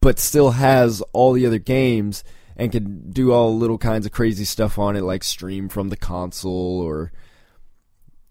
but 0.00 0.18
still 0.18 0.52
has 0.52 1.00
all 1.12 1.32
the 1.32 1.46
other 1.46 1.58
games 1.58 2.22
and 2.56 2.70
can 2.70 3.10
do 3.10 3.32
all 3.32 3.56
little 3.56 3.78
kinds 3.78 4.06
of 4.06 4.12
crazy 4.12 4.44
stuff 4.44 4.78
on 4.78 4.96
it, 4.96 5.02
like 5.02 5.24
stream 5.24 5.68
from 5.68 5.88
the 5.88 5.96
console 5.96 6.80
or 6.80 7.10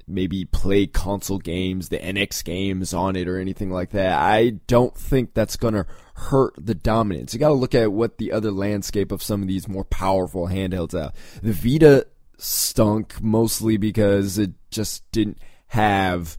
maybe 0.08 0.46
play 0.46 0.86
console 0.86 1.40
games, 1.40 1.90
the 1.90 1.98
NX 1.98 2.44
games 2.44 2.94
on 2.94 3.16
it 3.16 3.28
or 3.28 3.40
anything 3.40 3.72
like 3.72 3.92
that. 3.92 4.20
I 4.20 4.52
don't 4.68 4.96
think 4.96 5.34
that's 5.34 5.56
going 5.56 5.74
to 5.74 5.86
hurt 6.16 6.54
the 6.58 6.76
dominance. 6.76 7.34
You 7.34 7.40
got 7.40 7.50
to 7.50 7.54
look 7.54 7.76
at 7.76 7.92
what 7.92 8.18
the 8.18 8.32
other 8.32 8.52
landscape 8.52 9.12
of 9.12 9.24
some 9.24 9.42
of 9.42 9.48
these 9.48 9.68
more 9.68 9.86
powerful 9.86 10.48
handhelds 10.48 10.94
are. 10.94 11.14
The 11.42 11.54
Vita 11.54 12.08
stunk 12.44 13.22
mostly 13.22 13.78
because 13.78 14.38
it 14.38 14.52
just 14.70 15.10
didn't 15.12 15.38
have 15.68 16.38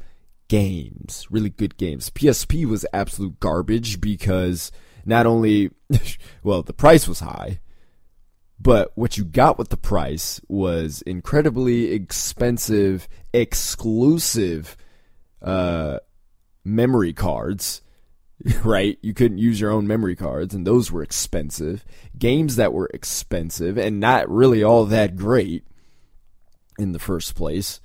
games, 0.48 1.26
really 1.30 1.50
good 1.50 1.76
games. 1.76 2.10
PSP 2.10 2.66
was 2.66 2.84
absolute 2.92 3.40
garbage 3.40 4.00
because 4.00 4.70
not 5.04 5.26
only, 5.26 5.70
well, 6.42 6.62
the 6.62 6.72
price 6.72 7.08
was 7.08 7.20
high, 7.20 7.60
but 8.60 8.92
what 8.94 9.16
you 9.18 9.24
got 9.24 9.58
with 9.58 9.70
the 9.70 9.76
price 9.76 10.40
was 10.48 11.02
incredibly 11.02 11.92
expensive, 11.92 13.08
exclusive 13.32 14.76
uh, 15.42 15.98
memory 16.64 17.12
cards. 17.12 17.80
Right? 18.62 18.98
You 19.00 19.14
couldn't 19.14 19.38
use 19.38 19.58
your 19.60 19.70
own 19.70 19.86
memory 19.86 20.16
cards, 20.16 20.54
and 20.54 20.66
those 20.66 20.90
were 20.90 21.02
expensive. 21.02 21.82
Games 22.18 22.56
that 22.56 22.74
were 22.74 22.90
expensive 22.92 23.78
and 23.78 24.00
not 24.00 24.28
really 24.28 24.62
all 24.62 24.84
that 24.86 25.16
great 25.16 25.64
in 26.78 26.92
the 26.92 26.98
first 26.98 27.34
place. 27.34 27.80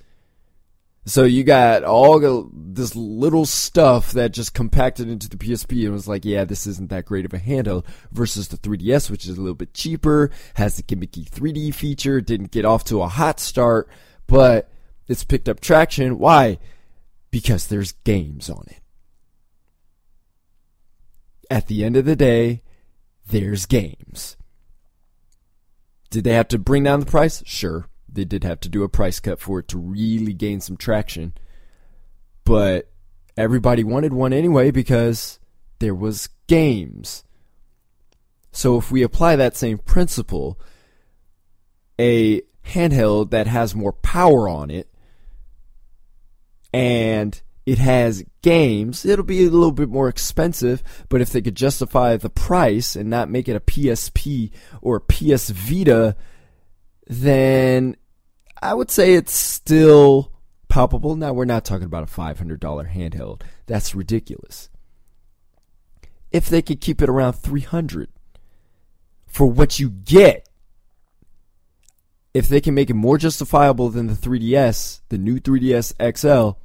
So 1.06 1.24
you 1.24 1.44
got 1.44 1.82
all 1.82 2.20
this 2.52 2.94
little 2.94 3.46
stuff 3.46 4.12
that 4.12 4.32
just 4.32 4.52
compacted 4.52 5.08
into 5.08 5.28
the 5.28 5.38
PSP 5.38 5.84
and 5.84 5.92
was 5.92 6.06
like, 6.06 6.24
yeah, 6.24 6.44
this 6.44 6.66
isn't 6.66 6.90
that 6.90 7.06
great 7.06 7.24
of 7.24 7.32
a 7.32 7.38
handheld 7.38 7.86
versus 8.12 8.48
the 8.48 8.58
3DS, 8.58 9.10
which 9.10 9.26
is 9.26 9.38
a 9.38 9.40
little 9.40 9.54
bit 9.54 9.72
cheaper, 9.72 10.30
has 10.54 10.76
the 10.76 10.82
gimmicky 10.82 11.28
3D 11.28 11.74
feature, 11.74 12.20
didn't 12.20 12.50
get 12.50 12.66
off 12.66 12.84
to 12.84 13.00
a 13.00 13.08
hot 13.08 13.40
start, 13.40 13.88
but 14.26 14.70
it's 15.08 15.24
picked 15.24 15.48
up 15.48 15.60
traction. 15.60 16.18
Why? 16.18 16.58
Because 17.30 17.66
there's 17.66 17.92
games 17.92 18.50
on 18.50 18.66
it. 18.68 18.82
At 21.50 21.66
the 21.66 21.82
end 21.82 21.96
of 21.96 22.04
the 22.04 22.14
day, 22.14 22.62
there's 23.28 23.66
games. 23.66 24.36
Did 26.10 26.24
they 26.24 26.34
have 26.34 26.48
to 26.48 26.58
bring 26.58 26.84
down 26.84 27.00
the 27.00 27.06
price? 27.06 27.42
Sure 27.46 27.89
they 28.12 28.24
did 28.24 28.44
have 28.44 28.60
to 28.60 28.68
do 28.68 28.82
a 28.82 28.88
price 28.88 29.20
cut 29.20 29.40
for 29.40 29.60
it 29.60 29.68
to 29.68 29.78
really 29.78 30.32
gain 30.32 30.60
some 30.60 30.76
traction. 30.76 31.34
But 32.44 32.90
everybody 33.36 33.84
wanted 33.84 34.12
one 34.12 34.32
anyway 34.32 34.70
because 34.70 35.38
there 35.78 35.94
was 35.94 36.28
games. 36.46 37.24
So 38.52 38.76
if 38.76 38.90
we 38.90 39.02
apply 39.02 39.36
that 39.36 39.56
same 39.56 39.78
principle, 39.78 40.58
a 41.98 42.42
handheld 42.66 43.30
that 43.30 43.46
has 43.46 43.74
more 43.74 43.92
power 43.92 44.48
on 44.48 44.70
it 44.70 44.88
and 46.72 47.40
it 47.66 47.78
has 47.78 48.24
games, 48.42 49.04
it'll 49.04 49.24
be 49.24 49.44
a 49.44 49.50
little 49.50 49.72
bit 49.72 49.88
more 49.88 50.08
expensive, 50.08 50.82
but 51.08 51.20
if 51.20 51.30
they 51.30 51.42
could 51.42 51.54
justify 51.54 52.16
the 52.16 52.30
price 52.30 52.96
and 52.96 53.08
not 53.08 53.30
make 53.30 53.48
it 53.48 53.56
a 53.56 53.60
PSP 53.60 54.50
or 54.80 54.96
a 54.96 55.00
PS 55.00 55.50
Vita, 55.50 56.16
then 57.06 57.96
I 58.62 58.74
would 58.74 58.90
say 58.90 59.14
it's 59.14 59.32
still 59.32 60.32
palpable. 60.68 61.16
Now, 61.16 61.32
we're 61.32 61.44
not 61.44 61.64
talking 61.64 61.86
about 61.86 62.04
a 62.04 62.06
$500 62.06 62.58
handheld. 62.92 63.42
That's 63.66 63.94
ridiculous. 63.94 64.68
If 66.30 66.48
they 66.48 66.62
could 66.62 66.80
keep 66.80 67.02
it 67.02 67.08
around 67.08 67.34
300 67.34 68.08
for 69.26 69.46
what 69.46 69.78
you 69.78 69.90
get, 69.90 70.48
if 72.32 72.48
they 72.48 72.60
can 72.60 72.74
make 72.74 72.90
it 72.90 72.94
more 72.94 73.18
justifiable 73.18 73.88
than 73.88 74.06
the 74.06 74.14
3DS, 74.14 75.00
the 75.08 75.18
new 75.18 75.40
3DS 75.40 76.16
XL, 76.16 76.58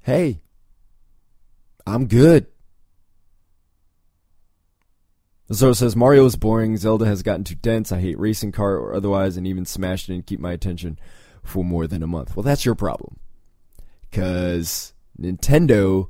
hey, 0.00 0.40
I'm 1.86 2.06
good. 2.06 2.46
Zoro 5.52 5.72
says 5.72 5.96
Mario 5.96 6.24
is 6.26 6.36
boring. 6.36 6.76
Zelda 6.76 7.06
has 7.06 7.22
gotten 7.22 7.44
too 7.44 7.56
dense. 7.56 7.90
I 7.90 8.00
hate 8.00 8.18
racing 8.18 8.52
car 8.52 8.76
or 8.76 8.94
otherwise, 8.94 9.36
and 9.36 9.46
even 9.46 9.64
Smash 9.64 10.06
didn't 10.06 10.26
keep 10.26 10.40
my 10.40 10.52
attention 10.52 10.98
for 11.42 11.64
more 11.64 11.86
than 11.86 12.02
a 12.02 12.06
month. 12.06 12.36
Well, 12.36 12.44
that's 12.44 12.64
your 12.64 12.74
problem, 12.76 13.18
because 14.08 14.92
Nintendo 15.20 16.08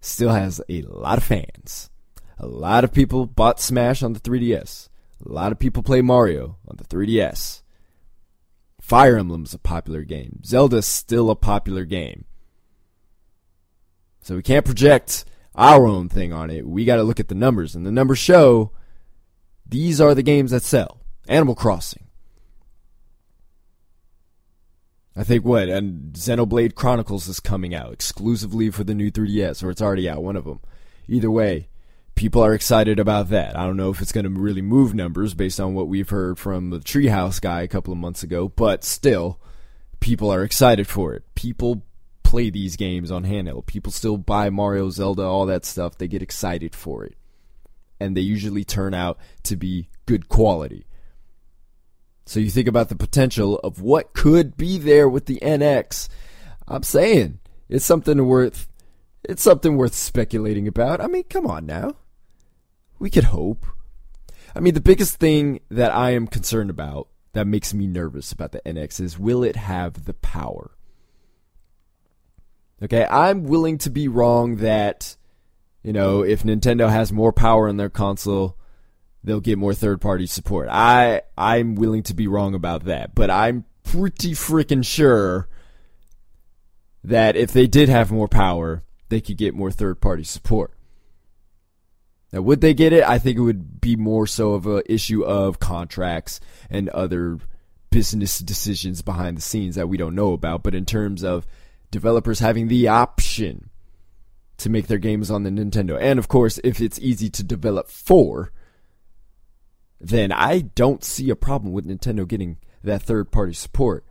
still 0.00 0.30
has 0.30 0.60
a 0.68 0.82
lot 0.82 1.18
of 1.18 1.24
fans. 1.24 1.90
A 2.38 2.46
lot 2.46 2.84
of 2.84 2.92
people 2.92 3.24
bought 3.24 3.60
Smash 3.60 4.02
on 4.02 4.12
the 4.12 4.20
3DS. 4.20 4.88
A 5.24 5.32
lot 5.32 5.52
of 5.52 5.58
people 5.58 5.82
play 5.82 6.02
Mario 6.02 6.58
on 6.68 6.76
the 6.76 6.84
3DS. 6.84 7.62
Fire 8.80 9.16
Emblem 9.16 9.44
is 9.44 9.54
a 9.54 9.58
popular 9.58 10.02
game. 10.02 10.40
Zelda 10.44 10.76
is 10.76 10.86
still 10.86 11.30
a 11.30 11.34
popular 11.34 11.84
game. 11.84 12.26
So 14.20 14.36
we 14.36 14.42
can't 14.42 14.64
project 14.64 15.24
our 15.56 15.86
own 15.86 16.08
thing 16.08 16.32
on 16.32 16.50
it. 16.50 16.66
We 16.66 16.84
got 16.84 16.96
to 16.96 17.02
look 17.02 17.20
at 17.20 17.28
the 17.28 17.34
numbers, 17.34 17.74
and 17.74 17.86
the 17.86 17.90
numbers 17.90 18.18
show 18.18 18.72
these 19.66 20.00
are 20.00 20.14
the 20.14 20.22
games 20.22 20.50
that 20.50 20.62
sell. 20.62 21.00
Animal 21.28 21.54
Crossing. 21.54 22.06
I 25.16 25.24
think 25.24 25.44
what 25.44 25.68
and 25.70 26.12
Xenoblade 26.12 26.74
Chronicles 26.74 27.26
is 27.26 27.40
coming 27.40 27.74
out 27.74 27.92
exclusively 27.92 28.70
for 28.70 28.84
the 28.84 28.94
new 28.94 29.10
3DS, 29.10 29.64
or 29.64 29.70
it's 29.70 29.80
already 29.80 30.08
out. 30.08 30.22
One 30.22 30.36
of 30.36 30.44
them. 30.44 30.60
Either 31.08 31.30
way, 31.30 31.68
people 32.14 32.42
are 32.42 32.52
excited 32.52 32.98
about 32.98 33.30
that. 33.30 33.56
I 33.56 33.64
don't 33.64 33.78
know 33.78 33.90
if 33.90 34.02
it's 34.02 34.12
going 34.12 34.24
to 34.24 34.40
really 34.40 34.60
move 34.60 34.94
numbers 34.94 35.32
based 35.32 35.58
on 35.58 35.74
what 35.74 35.88
we've 35.88 36.10
heard 36.10 36.38
from 36.38 36.68
the 36.68 36.80
Treehouse 36.80 37.40
guy 37.40 37.62
a 37.62 37.68
couple 37.68 37.92
of 37.92 37.98
months 37.98 38.22
ago, 38.22 38.48
but 38.48 38.84
still, 38.84 39.40
people 40.00 40.30
are 40.30 40.42
excited 40.42 40.86
for 40.86 41.14
it. 41.14 41.22
People 41.34 41.82
play 42.36 42.50
these 42.50 42.76
games 42.76 43.10
on 43.10 43.24
handheld. 43.24 43.64
People 43.64 43.90
still 43.90 44.18
buy 44.18 44.50
Mario, 44.50 44.90
Zelda, 44.90 45.22
all 45.22 45.46
that 45.46 45.64
stuff. 45.64 45.96
They 45.96 46.06
get 46.06 46.20
excited 46.20 46.74
for 46.74 47.02
it. 47.02 47.14
And 47.98 48.14
they 48.14 48.20
usually 48.20 48.62
turn 48.62 48.92
out 48.92 49.16
to 49.44 49.56
be 49.56 49.88
good 50.04 50.28
quality. 50.28 50.84
So 52.26 52.38
you 52.38 52.50
think 52.50 52.68
about 52.68 52.90
the 52.90 52.94
potential 52.94 53.58
of 53.60 53.80
what 53.80 54.12
could 54.12 54.54
be 54.54 54.76
there 54.76 55.08
with 55.08 55.24
the 55.24 55.38
NX. 55.40 56.10
I'm 56.68 56.82
saying 56.82 57.38
it's 57.70 57.86
something 57.86 58.26
worth 58.26 58.68
it's 59.24 59.42
something 59.42 59.78
worth 59.78 59.94
speculating 59.94 60.68
about. 60.68 61.00
I 61.00 61.06
mean, 61.06 61.24
come 61.24 61.46
on 61.46 61.64
now. 61.64 61.96
We 62.98 63.08
could 63.08 63.24
hope. 63.24 63.64
I 64.54 64.60
mean, 64.60 64.74
the 64.74 64.82
biggest 64.82 65.14
thing 65.14 65.60
that 65.70 65.90
I 65.90 66.10
am 66.10 66.26
concerned 66.26 66.68
about 66.68 67.08
that 67.32 67.46
makes 67.46 67.72
me 67.72 67.86
nervous 67.86 68.30
about 68.30 68.52
the 68.52 68.60
NX 68.66 69.00
is 69.00 69.18
will 69.18 69.42
it 69.42 69.56
have 69.56 70.04
the 70.04 70.14
power? 70.14 70.75
Okay, 72.82 73.06
I'm 73.06 73.44
willing 73.44 73.78
to 73.78 73.90
be 73.90 74.06
wrong 74.06 74.56
that, 74.56 75.16
you 75.82 75.92
know, 75.92 76.22
if 76.22 76.42
Nintendo 76.42 76.90
has 76.90 77.10
more 77.10 77.32
power 77.32 77.68
in 77.68 77.78
their 77.78 77.88
console, 77.88 78.58
they'll 79.24 79.40
get 79.40 79.58
more 79.58 79.74
third 79.74 80.00
party 80.00 80.26
support. 80.26 80.68
I 80.70 81.22
I'm 81.38 81.74
willing 81.74 82.02
to 82.04 82.14
be 82.14 82.26
wrong 82.26 82.54
about 82.54 82.84
that, 82.84 83.14
but 83.14 83.30
I'm 83.30 83.64
pretty 83.82 84.32
freaking 84.32 84.84
sure 84.84 85.48
that 87.02 87.36
if 87.36 87.52
they 87.52 87.66
did 87.66 87.88
have 87.88 88.12
more 88.12 88.28
power, 88.28 88.82
they 89.08 89.20
could 89.20 89.38
get 89.38 89.54
more 89.54 89.70
third 89.70 90.00
party 90.00 90.24
support. 90.24 90.72
Now, 92.32 92.42
would 92.42 92.60
they 92.60 92.74
get 92.74 92.92
it? 92.92 93.04
I 93.04 93.18
think 93.18 93.38
it 93.38 93.42
would 93.42 93.80
be 93.80 93.96
more 93.96 94.26
so 94.26 94.52
of 94.52 94.66
an 94.66 94.82
issue 94.86 95.24
of 95.24 95.60
contracts 95.60 96.40
and 96.68 96.88
other 96.90 97.38
business 97.90 98.40
decisions 98.40 99.00
behind 99.00 99.38
the 99.38 99.42
scenes 99.42 99.76
that 99.76 99.88
we 99.88 99.96
don't 99.96 100.14
know 100.14 100.32
about. 100.32 100.62
But 100.62 100.74
in 100.74 100.84
terms 100.84 101.22
of 101.22 101.46
developers 101.90 102.40
having 102.40 102.68
the 102.68 102.88
option 102.88 103.70
to 104.58 104.70
make 104.70 104.86
their 104.86 104.98
games 104.98 105.30
on 105.30 105.42
the 105.42 105.50
Nintendo, 105.50 105.98
and 106.00 106.18
of 106.18 106.28
course, 106.28 106.58
if 106.64 106.80
it's 106.80 106.98
easy 106.98 107.28
to 107.30 107.42
develop 107.42 107.88
for, 107.88 108.52
then 110.00 110.32
I 110.32 110.60
don't 110.60 111.04
see 111.04 111.30
a 111.30 111.36
problem 111.36 111.72
with 111.72 111.86
Nintendo 111.86 112.26
getting 112.26 112.58
that 112.82 113.02
third 113.02 113.30
party 113.30 113.52
support 113.52 114.04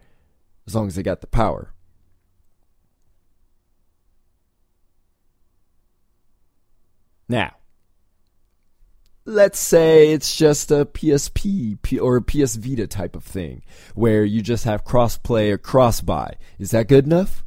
as 0.68 0.76
long 0.76 0.88
as 0.88 0.96
they 0.96 1.04
got 1.04 1.22
the 1.22 1.28
power. 1.28 1.74
Now, 7.28 7.56
let's 9.26 9.58
say 9.58 10.12
it's 10.12 10.36
just 10.36 10.70
a 10.70 10.86
PSP 10.86 12.00
or 12.02 12.18
a 12.18 12.22
PS 12.22 12.56
Vita 12.56 12.88
type 12.88 13.16
of 13.16 13.24
thing 13.24 13.64
where 13.96 14.24
you 14.24 14.42
just 14.42 14.66
have 14.66 14.86
crossplay 14.86 15.50
or 15.52 15.58
cross 15.58 16.02
buy. 16.02 16.36
Is 16.60 16.72
that 16.72 16.88
good 16.88 17.06
enough? 17.06 17.45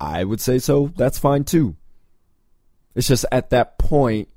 I 0.00 0.24
would 0.24 0.40
say 0.40 0.58
so. 0.58 0.92
That's 0.96 1.18
fine 1.18 1.44
too. 1.44 1.76
It's 2.94 3.08
just 3.08 3.26
at 3.30 3.50
that 3.50 3.78
point. 3.78 4.28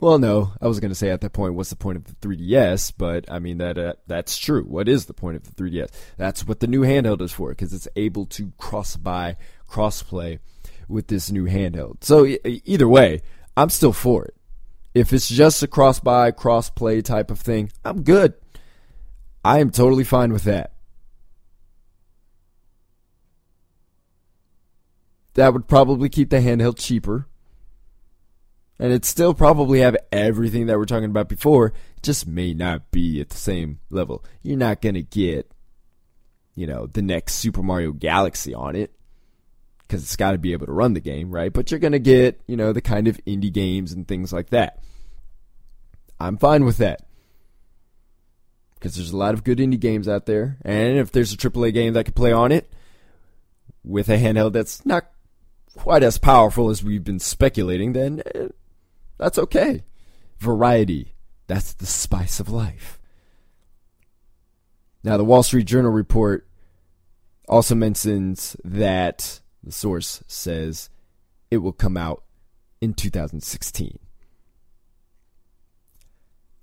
Well, 0.00 0.18
no, 0.20 0.52
I 0.62 0.68
was 0.68 0.78
going 0.78 0.92
to 0.92 0.94
say 0.94 1.10
at 1.10 1.22
that 1.22 1.32
point, 1.32 1.54
what's 1.54 1.70
the 1.70 1.76
point 1.76 1.96
of 1.96 2.04
the 2.04 2.14
3DS? 2.26 2.92
But 2.96 3.30
I 3.30 3.40
mean 3.40 3.58
that 3.58 3.76
uh, 3.78 3.94
that's 4.06 4.38
true. 4.38 4.62
What 4.62 4.88
is 4.88 5.06
the 5.06 5.14
point 5.14 5.36
of 5.36 5.42
the 5.42 5.62
3DS? 5.62 5.90
That's 6.16 6.46
what 6.46 6.60
the 6.60 6.68
new 6.68 6.82
handheld 6.82 7.20
is 7.20 7.32
for, 7.32 7.50
because 7.50 7.72
it's 7.72 7.88
able 7.96 8.26
to 8.26 8.52
cross 8.58 8.96
buy, 8.96 9.36
cross 9.66 10.02
play 10.02 10.38
with 10.88 11.08
this 11.08 11.30
new 11.30 11.46
handheld. 11.46 12.04
So 12.04 12.24
either 12.44 12.88
way, 12.88 13.22
I'm 13.56 13.70
still 13.70 13.92
for 13.92 14.24
it. 14.24 14.34
If 14.94 15.12
it's 15.12 15.28
just 15.28 15.62
a 15.62 15.66
cross 15.66 16.00
buy, 16.00 16.30
cross 16.30 16.70
play 16.70 17.02
type 17.02 17.30
of 17.30 17.40
thing, 17.40 17.70
I'm 17.84 18.02
good. 18.02 18.34
I 19.44 19.58
am 19.58 19.70
totally 19.70 20.04
fine 20.04 20.32
with 20.32 20.44
that. 20.44 20.72
That 25.38 25.52
would 25.52 25.68
probably 25.68 26.08
keep 26.08 26.30
the 26.30 26.38
handheld 26.38 26.78
cheaper. 26.84 27.28
And 28.76 28.92
it 28.92 29.04
still 29.04 29.34
probably 29.34 29.78
have 29.78 29.96
everything 30.10 30.66
that 30.66 30.76
we're 30.76 30.84
talking 30.84 31.10
about 31.10 31.28
before. 31.28 31.66
It 31.96 32.02
just 32.02 32.26
may 32.26 32.54
not 32.54 32.90
be 32.90 33.20
at 33.20 33.28
the 33.28 33.36
same 33.36 33.78
level. 33.88 34.24
You're 34.42 34.58
not 34.58 34.82
going 34.82 34.96
to 34.96 35.02
get, 35.02 35.48
you 36.56 36.66
know, 36.66 36.88
the 36.88 37.02
next 37.02 37.34
Super 37.34 37.62
Mario 37.62 37.92
Galaxy 37.92 38.52
on 38.52 38.74
it 38.74 38.92
because 39.82 40.02
it's 40.02 40.16
got 40.16 40.32
to 40.32 40.38
be 40.38 40.54
able 40.54 40.66
to 40.66 40.72
run 40.72 40.94
the 40.94 41.00
game, 41.00 41.30
right? 41.30 41.52
But 41.52 41.70
you're 41.70 41.78
going 41.78 41.92
to 41.92 42.00
get, 42.00 42.40
you 42.48 42.56
know, 42.56 42.72
the 42.72 42.82
kind 42.82 43.06
of 43.06 43.24
indie 43.24 43.52
games 43.52 43.92
and 43.92 44.08
things 44.08 44.32
like 44.32 44.50
that. 44.50 44.80
I'm 46.18 46.36
fine 46.36 46.64
with 46.64 46.78
that. 46.78 47.02
Because 48.74 48.96
there's 48.96 49.12
a 49.12 49.16
lot 49.16 49.34
of 49.34 49.44
good 49.44 49.58
indie 49.58 49.78
games 49.78 50.08
out 50.08 50.26
there. 50.26 50.58
And 50.62 50.98
if 50.98 51.12
there's 51.12 51.32
a 51.32 51.36
AAA 51.36 51.74
game 51.74 51.92
that 51.92 52.06
can 52.06 52.14
play 52.14 52.32
on 52.32 52.50
it 52.50 52.72
with 53.84 54.08
a 54.08 54.18
handheld 54.18 54.52
that's 54.52 54.84
not 54.84 55.12
quite 55.78 56.02
as 56.02 56.18
powerful 56.18 56.70
as 56.70 56.82
we've 56.82 57.04
been 57.04 57.20
speculating, 57.20 57.92
then 57.92 58.20
eh, 58.34 58.48
that's 59.16 59.38
okay. 59.38 59.84
Variety. 60.38 61.14
That's 61.46 61.72
the 61.72 61.86
spice 61.86 62.40
of 62.40 62.48
life. 62.48 62.98
Now, 65.04 65.16
the 65.16 65.24
Wall 65.24 65.44
Street 65.44 65.66
Journal 65.66 65.92
report 65.92 66.48
also 67.48 67.76
mentions 67.76 68.56
that 68.64 69.40
the 69.62 69.70
source 69.70 70.22
says 70.26 70.90
it 71.48 71.58
will 71.58 71.72
come 71.72 71.96
out 71.96 72.24
in 72.80 72.92
2016. 72.92 74.00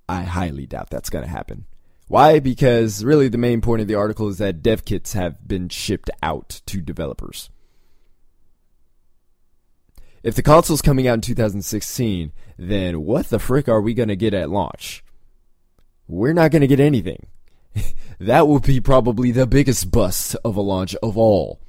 I 0.08 0.22
highly 0.22 0.66
doubt 0.66 0.90
that's 0.90 1.10
going 1.10 1.24
to 1.24 1.30
happen. 1.30 1.64
Why? 2.06 2.38
Because 2.38 3.02
really 3.02 3.28
the 3.28 3.38
main 3.38 3.62
point 3.62 3.80
of 3.80 3.88
the 3.88 3.96
article 3.96 4.28
is 4.28 4.38
that 4.38 4.62
dev 4.62 4.84
kits 4.84 5.14
have 5.14 5.48
been 5.48 5.70
shipped 5.70 6.10
out 6.22 6.60
to 6.66 6.80
developers. 6.82 7.50
If 10.26 10.34
the 10.34 10.42
console's 10.42 10.82
coming 10.82 11.06
out 11.06 11.14
in 11.14 11.20
2016, 11.20 12.32
then 12.58 13.02
what 13.02 13.30
the 13.30 13.38
frick 13.38 13.68
are 13.68 13.80
we 13.80 13.94
going 13.94 14.08
to 14.08 14.16
get 14.16 14.34
at 14.34 14.50
launch? 14.50 15.04
We're 16.08 16.32
not 16.32 16.50
going 16.50 16.62
to 16.62 16.66
get 16.66 16.80
anything. 16.80 17.28
that 18.18 18.48
will 18.48 18.58
be 18.58 18.80
probably 18.80 19.30
the 19.30 19.46
biggest 19.46 19.92
bust 19.92 20.34
of 20.44 20.56
a 20.56 20.60
launch 20.60 20.96
of 20.96 21.16
all. 21.16 21.60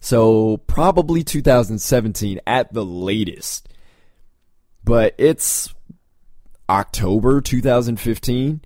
So 0.00 0.56
probably 0.66 1.22
2017 1.22 2.40
at 2.46 2.72
the 2.72 2.86
latest. 2.86 3.68
But 4.82 5.14
it's 5.18 5.74
October 6.70 7.42
2015. 7.42 8.62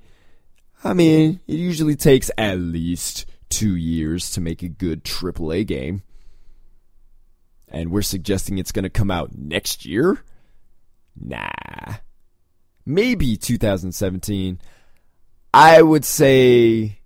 I 0.84 0.92
mean, 0.92 1.40
it 1.48 1.54
usually 1.54 1.96
takes 1.96 2.30
at 2.38 2.60
least 2.60 3.26
two 3.48 3.74
years 3.74 4.30
to 4.30 4.40
make 4.40 4.62
a 4.62 4.68
good 4.68 5.02
AAA 5.02 5.66
game. 5.66 6.02
And 7.70 7.90
we're 7.90 8.02
suggesting 8.02 8.58
it's 8.58 8.72
going 8.72 8.84
to 8.84 8.90
come 8.90 9.10
out 9.10 9.36
next 9.36 9.84
year? 9.84 10.22
Nah. 11.20 11.96
Maybe 12.86 13.36
2017. 13.36 14.60
I 15.52 15.82
would 15.82 16.04
say 16.04 17.00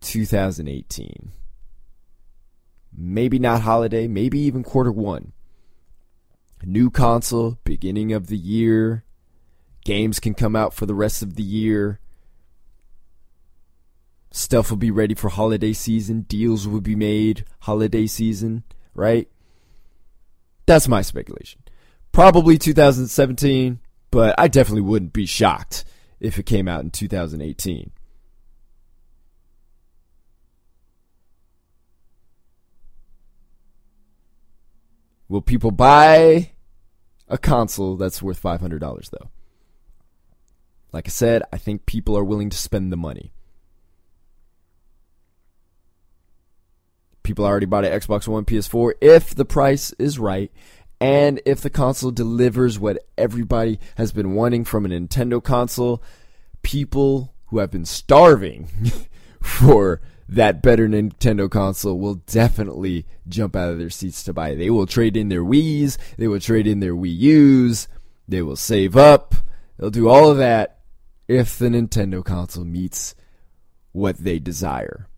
2018 0.00 1.32
maybe 2.96 3.38
not 3.38 3.62
holiday, 3.62 4.06
maybe 4.06 4.38
even 4.40 4.62
quarter 4.62 4.92
one. 4.92 5.32
New 6.62 6.90
console, 6.90 7.58
beginning 7.64 8.12
of 8.12 8.28
the 8.28 8.36
year. 8.36 9.04
Games 9.84 10.18
can 10.18 10.34
come 10.34 10.56
out 10.56 10.72
for 10.72 10.86
the 10.86 10.94
rest 10.94 11.22
of 11.22 11.36
the 11.36 11.42
year. 11.42 12.00
Stuff 14.30 14.70
will 14.70 14.78
be 14.78 14.90
ready 14.90 15.14
for 15.14 15.28
holiday 15.28 15.72
season. 15.72 16.22
Deals 16.22 16.66
will 16.66 16.80
be 16.80 16.96
made 16.96 17.44
holiday 17.60 18.06
season, 18.06 18.64
right? 18.94 19.28
That's 20.66 20.88
my 20.88 21.02
speculation. 21.02 21.62
Probably 22.12 22.58
2017, 22.58 23.80
but 24.10 24.34
I 24.38 24.48
definitely 24.48 24.82
wouldn't 24.82 25.12
be 25.12 25.26
shocked 25.26 25.84
if 26.20 26.38
it 26.38 26.46
came 26.46 26.68
out 26.68 26.82
in 26.82 26.90
2018. 26.90 27.90
Will 35.28 35.42
people 35.42 35.70
buy 35.70 36.52
a 37.28 37.38
console 37.38 37.96
that's 37.96 38.22
worth 38.22 38.40
$500 38.40 39.10
though? 39.10 39.30
Like 40.92 41.08
I 41.08 41.10
said, 41.10 41.42
I 41.52 41.58
think 41.58 41.86
people 41.86 42.16
are 42.16 42.22
willing 42.22 42.50
to 42.50 42.56
spend 42.56 42.92
the 42.92 42.96
money. 42.96 43.32
People 47.24 47.46
already 47.46 47.66
bought 47.66 47.86
an 47.86 47.98
Xbox 47.98 48.28
One, 48.28 48.44
PS4 48.44 48.92
if 49.00 49.34
the 49.34 49.46
price 49.46 49.92
is 49.98 50.18
right 50.18 50.52
and 51.00 51.40
if 51.44 51.62
the 51.62 51.70
console 51.70 52.10
delivers 52.10 52.78
what 52.78 53.04
everybody 53.18 53.80
has 53.96 54.12
been 54.12 54.34
wanting 54.34 54.64
from 54.64 54.86
a 54.86 54.90
Nintendo 54.90 55.42
console. 55.42 56.02
People 56.62 57.34
who 57.46 57.58
have 57.58 57.70
been 57.70 57.86
starving 57.86 58.68
for 59.40 60.00
that 60.28 60.62
better 60.62 60.86
Nintendo 60.86 61.50
console 61.50 61.98
will 61.98 62.16
definitely 62.26 63.06
jump 63.26 63.56
out 63.56 63.70
of 63.70 63.78
their 63.78 63.90
seats 63.90 64.22
to 64.24 64.32
buy 64.32 64.50
it. 64.50 64.56
They 64.56 64.70
will 64.70 64.86
trade 64.86 65.16
in 65.16 65.28
their 65.28 65.42
Wii's, 65.42 65.98
they 66.18 66.28
will 66.28 66.40
trade 66.40 66.66
in 66.66 66.80
their 66.80 66.94
Wii 66.94 67.16
U's, 67.16 67.88
they 68.28 68.42
will 68.42 68.56
save 68.56 68.96
up, 68.96 69.34
they'll 69.78 69.90
do 69.90 70.08
all 70.08 70.30
of 70.30 70.38
that 70.38 70.80
if 71.26 71.58
the 71.58 71.68
Nintendo 71.68 72.24
console 72.24 72.64
meets 72.64 73.14
what 73.92 74.18
they 74.18 74.38
desire. 74.38 75.08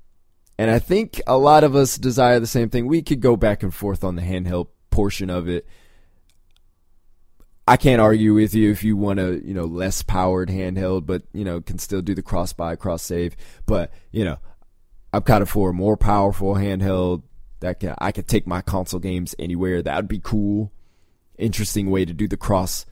And 0.59 0.71
I 0.71 0.79
think 0.79 1.21
a 1.27 1.37
lot 1.37 1.65
of 1.65 1.77
us 1.77 1.99
desire 1.99 2.41
the 2.41 2.47
same 2.47 2.71
thing. 2.71 2.87
We 2.87 3.03
could 3.03 3.21
go 3.21 3.37
back 3.37 3.63
and 3.63 3.75
forth 3.75 4.03
on 4.03 4.17
the 4.17 4.23
handheld 4.23 4.69
portion 4.91 5.29
of 5.29 5.49
it. 5.49 5.67
I 7.69 7.77
can't 7.77 8.01
argue 8.01 8.33
with 8.33 8.55
you 8.55 8.71
if 8.71 8.85
you 8.85 8.97
want 8.97 9.19
a, 9.19 9.41
you 9.45 9.53
know, 9.53 9.65
less 9.65 10.03
powered 10.03 10.49
handheld, 10.49 11.05
but, 11.05 11.23
you 11.33 11.45
know, 11.45 11.61
can 11.61 11.79
still 11.79 12.01
do 12.01 12.15
the 12.15 12.23
cross 12.23 12.53
buy, 12.53 12.77
cross 12.77 13.03
save. 13.03 13.37
But, 13.67 13.93
you 14.13 14.25
know, 14.25 14.39
I'm 15.13 15.23
kind 15.23 15.43
of 15.43 15.51
for 15.51 15.71
a 15.71 15.75
more 15.75 15.97
powerful 15.97 16.55
handheld 16.55 17.23
that 17.61 17.81
can, 17.81 17.95
I 17.99 18.13
could 18.13 18.29
take 18.29 18.47
my 18.47 18.63
console 18.63 19.01
games 19.01 19.35
anywhere. 19.39 19.83
That 19.83 19.97
would 19.97 20.09
be 20.09 20.21
cool. 20.21 20.73
Interesting 21.37 21.91
way 21.91 22.05
to 22.05 22.15
do 22.15 22.29
the 22.29 22.37
cross 22.37 22.87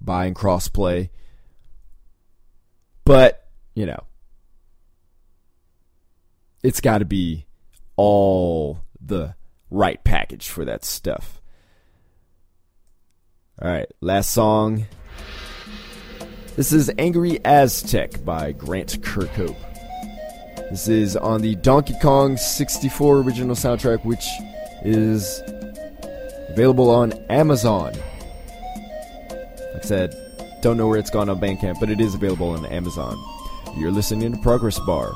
buy 0.00 0.26
and 0.26 0.36
cross 0.36 0.68
play. 0.68 1.10
But, 3.04 3.48
you 3.74 3.86
know, 3.86 4.04
it's 6.62 6.80
got 6.80 6.98
to 6.98 7.04
be 7.04 7.46
all 7.96 8.80
the 9.00 9.34
right 9.70 10.02
package 10.04 10.48
for 10.48 10.64
that 10.64 10.84
stuff. 10.84 11.40
All 13.60 13.70
right, 13.70 13.86
last 14.00 14.32
song. 14.32 14.86
This 16.56 16.72
is 16.72 16.90
Angry 16.98 17.42
Aztec 17.44 18.24
by 18.24 18.52
Grant 18.52 19.00
Kirkhope. 19.02 19.56
This 20.70 20.88
is 20.88 21.16
on 21.16 21.40
the 21.40 21.56
Donkey 21.56 21.94
Kong 22.00 22.36
64 22.36 23.18
original 23.18 23.56
soundtrack, 23.56 24.04
which 24.04 24.24
is 24.84 25.42
available 26.48 26.90
on 26.90 27.12
Amazon. 27.28 27.92
Like 29.72 29.76
I 29.76 29.80
said, 29.82 30.60
don't 30.62 30.76
know 30.76 30.88
where 30.88 30.98
it's 30.98 31.10
gone 31.10 31.28
on 31.28 31.40
Bandcamp, 31.40 31.80
but 31.80 31.90
it 31.90 32.00
is 32.00 32.14
available 32.14 32.50
on 32.50 32.66
Amazon. 32.66 33.18
You're 33.76 33.90
listening 33.90 34.32
to 34.32 34.38
Progress 34.38 34.78
Bar. 34.80 35.12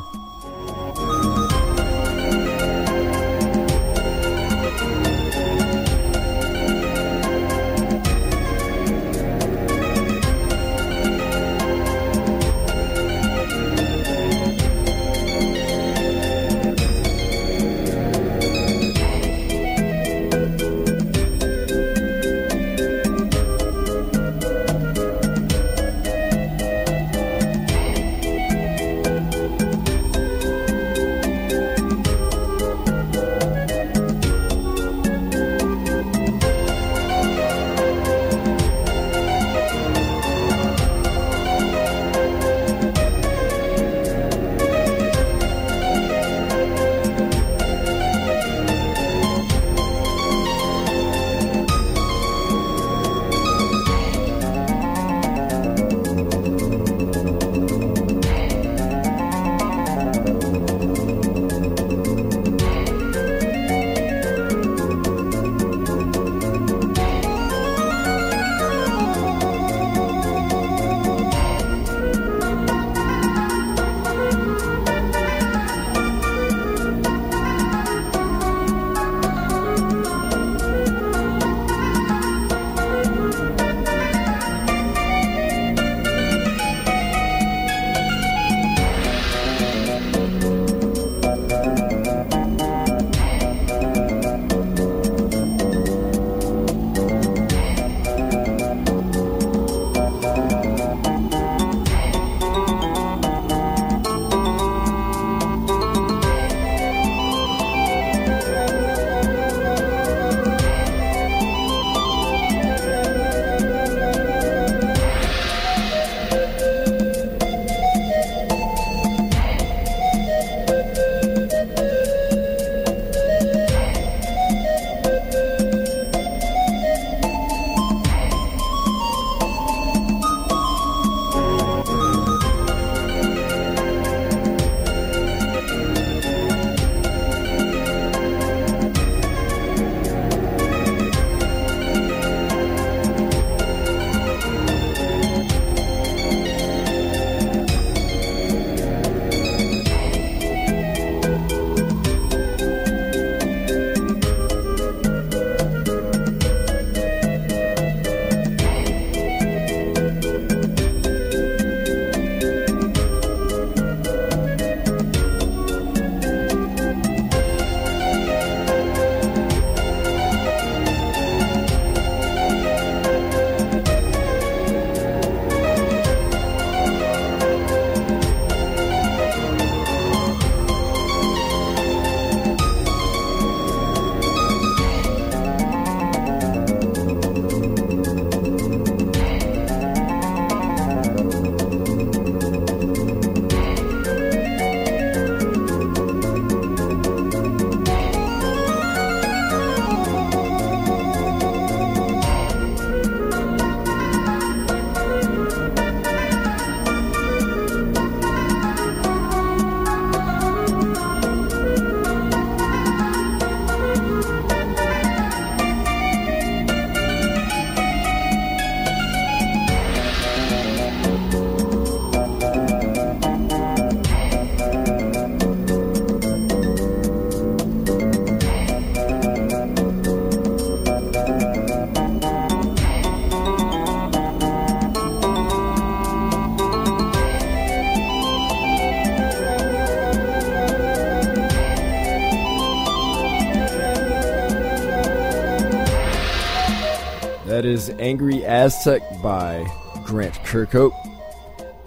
Aztec 248.45 249.03
by 249.23 249.67
Grant 250.05 250.35
Kirkhope. 250.45 250.93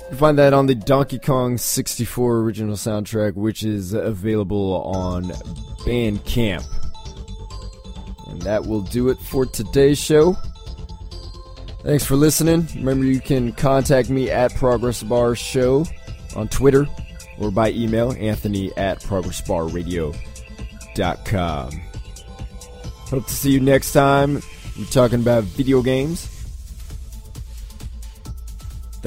You 0.10 0.18
find 0.18 0.38
that 0.38 0.54
on 0.54 0.68
the 0.68 0.76
Donkey 0.76 1.20
Kong 1.20 1.58
64 1.58 2.38
original 2.38 2.76
soundtrack, 2.76 3.36
which 3.36 3.64
is 3.64 3.94
available 3.94 4.82
on 4.84 5.24
Bandcamp. 5.86 6.66
And 8.28 8.42
that 8.44 8.66
will 8.66 8.82
do 8.82 9.10
it 9.10 9.20
for 9.20 9.46
today's 9.46 9.98
show. 9.98 10.38
Thanks 11.84 12.06
for 12.06 12.16
listening. 12.16 12.68
Remember, 12.76 13.06
you 13.06 13.20
can 13.20 13.52
contact 13.54 14.10
me 14.10 14.30
at 14.30 14.54
Progress 14.56 15.04
Bar 15.04 15.36
Show 15.36 15.86
on 16.36 16.48
Twitter 16.48 16.88
or 17.40 17.52
by 17.52 17.72
email, 17.72 18.14
anthony 18.14 18.76
at 18.78 19.02
progressbarradio.com. 19.02 21.82
Hope 23.10 23.26
to 23.26 23.34
see 23.34 23.52
you 23.52 23.60
next 23.60 23.94
time. 23.94 24.42
We're 24.78 24.86
talking 24.86 25.22
about 25.22 25.44
video 25.44 25.82
games. 25.82 26.37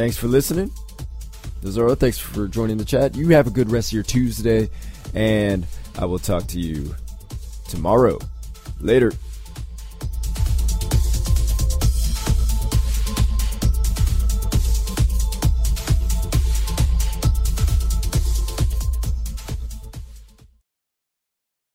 Thanks 0.00 0.16
for 0.16 0.28
listening. 0.28 0.70
Zoro, 1.66 1.94
thanks 1.94 2.18
for 2.18 2.48
joining 2.48 2.78
the 2.78 2.86
chat. 2.86 3.14
You 3.14 3.28
have 3.34 3.46
a 3.46 3.50
good 3.50 3.70
rest 3.70 3.90
of 3.90 3.92
your 3.92 4.02
Tuesday, 4.02 4.70
and 5.12 5.66
I 5.98 6.06
will 6.06 6.18
talk 6.18 6.46
to 6.46 6.58
you 6.58 6.94
tomorrow. 7.68 8.18
Later. 8.80 9.12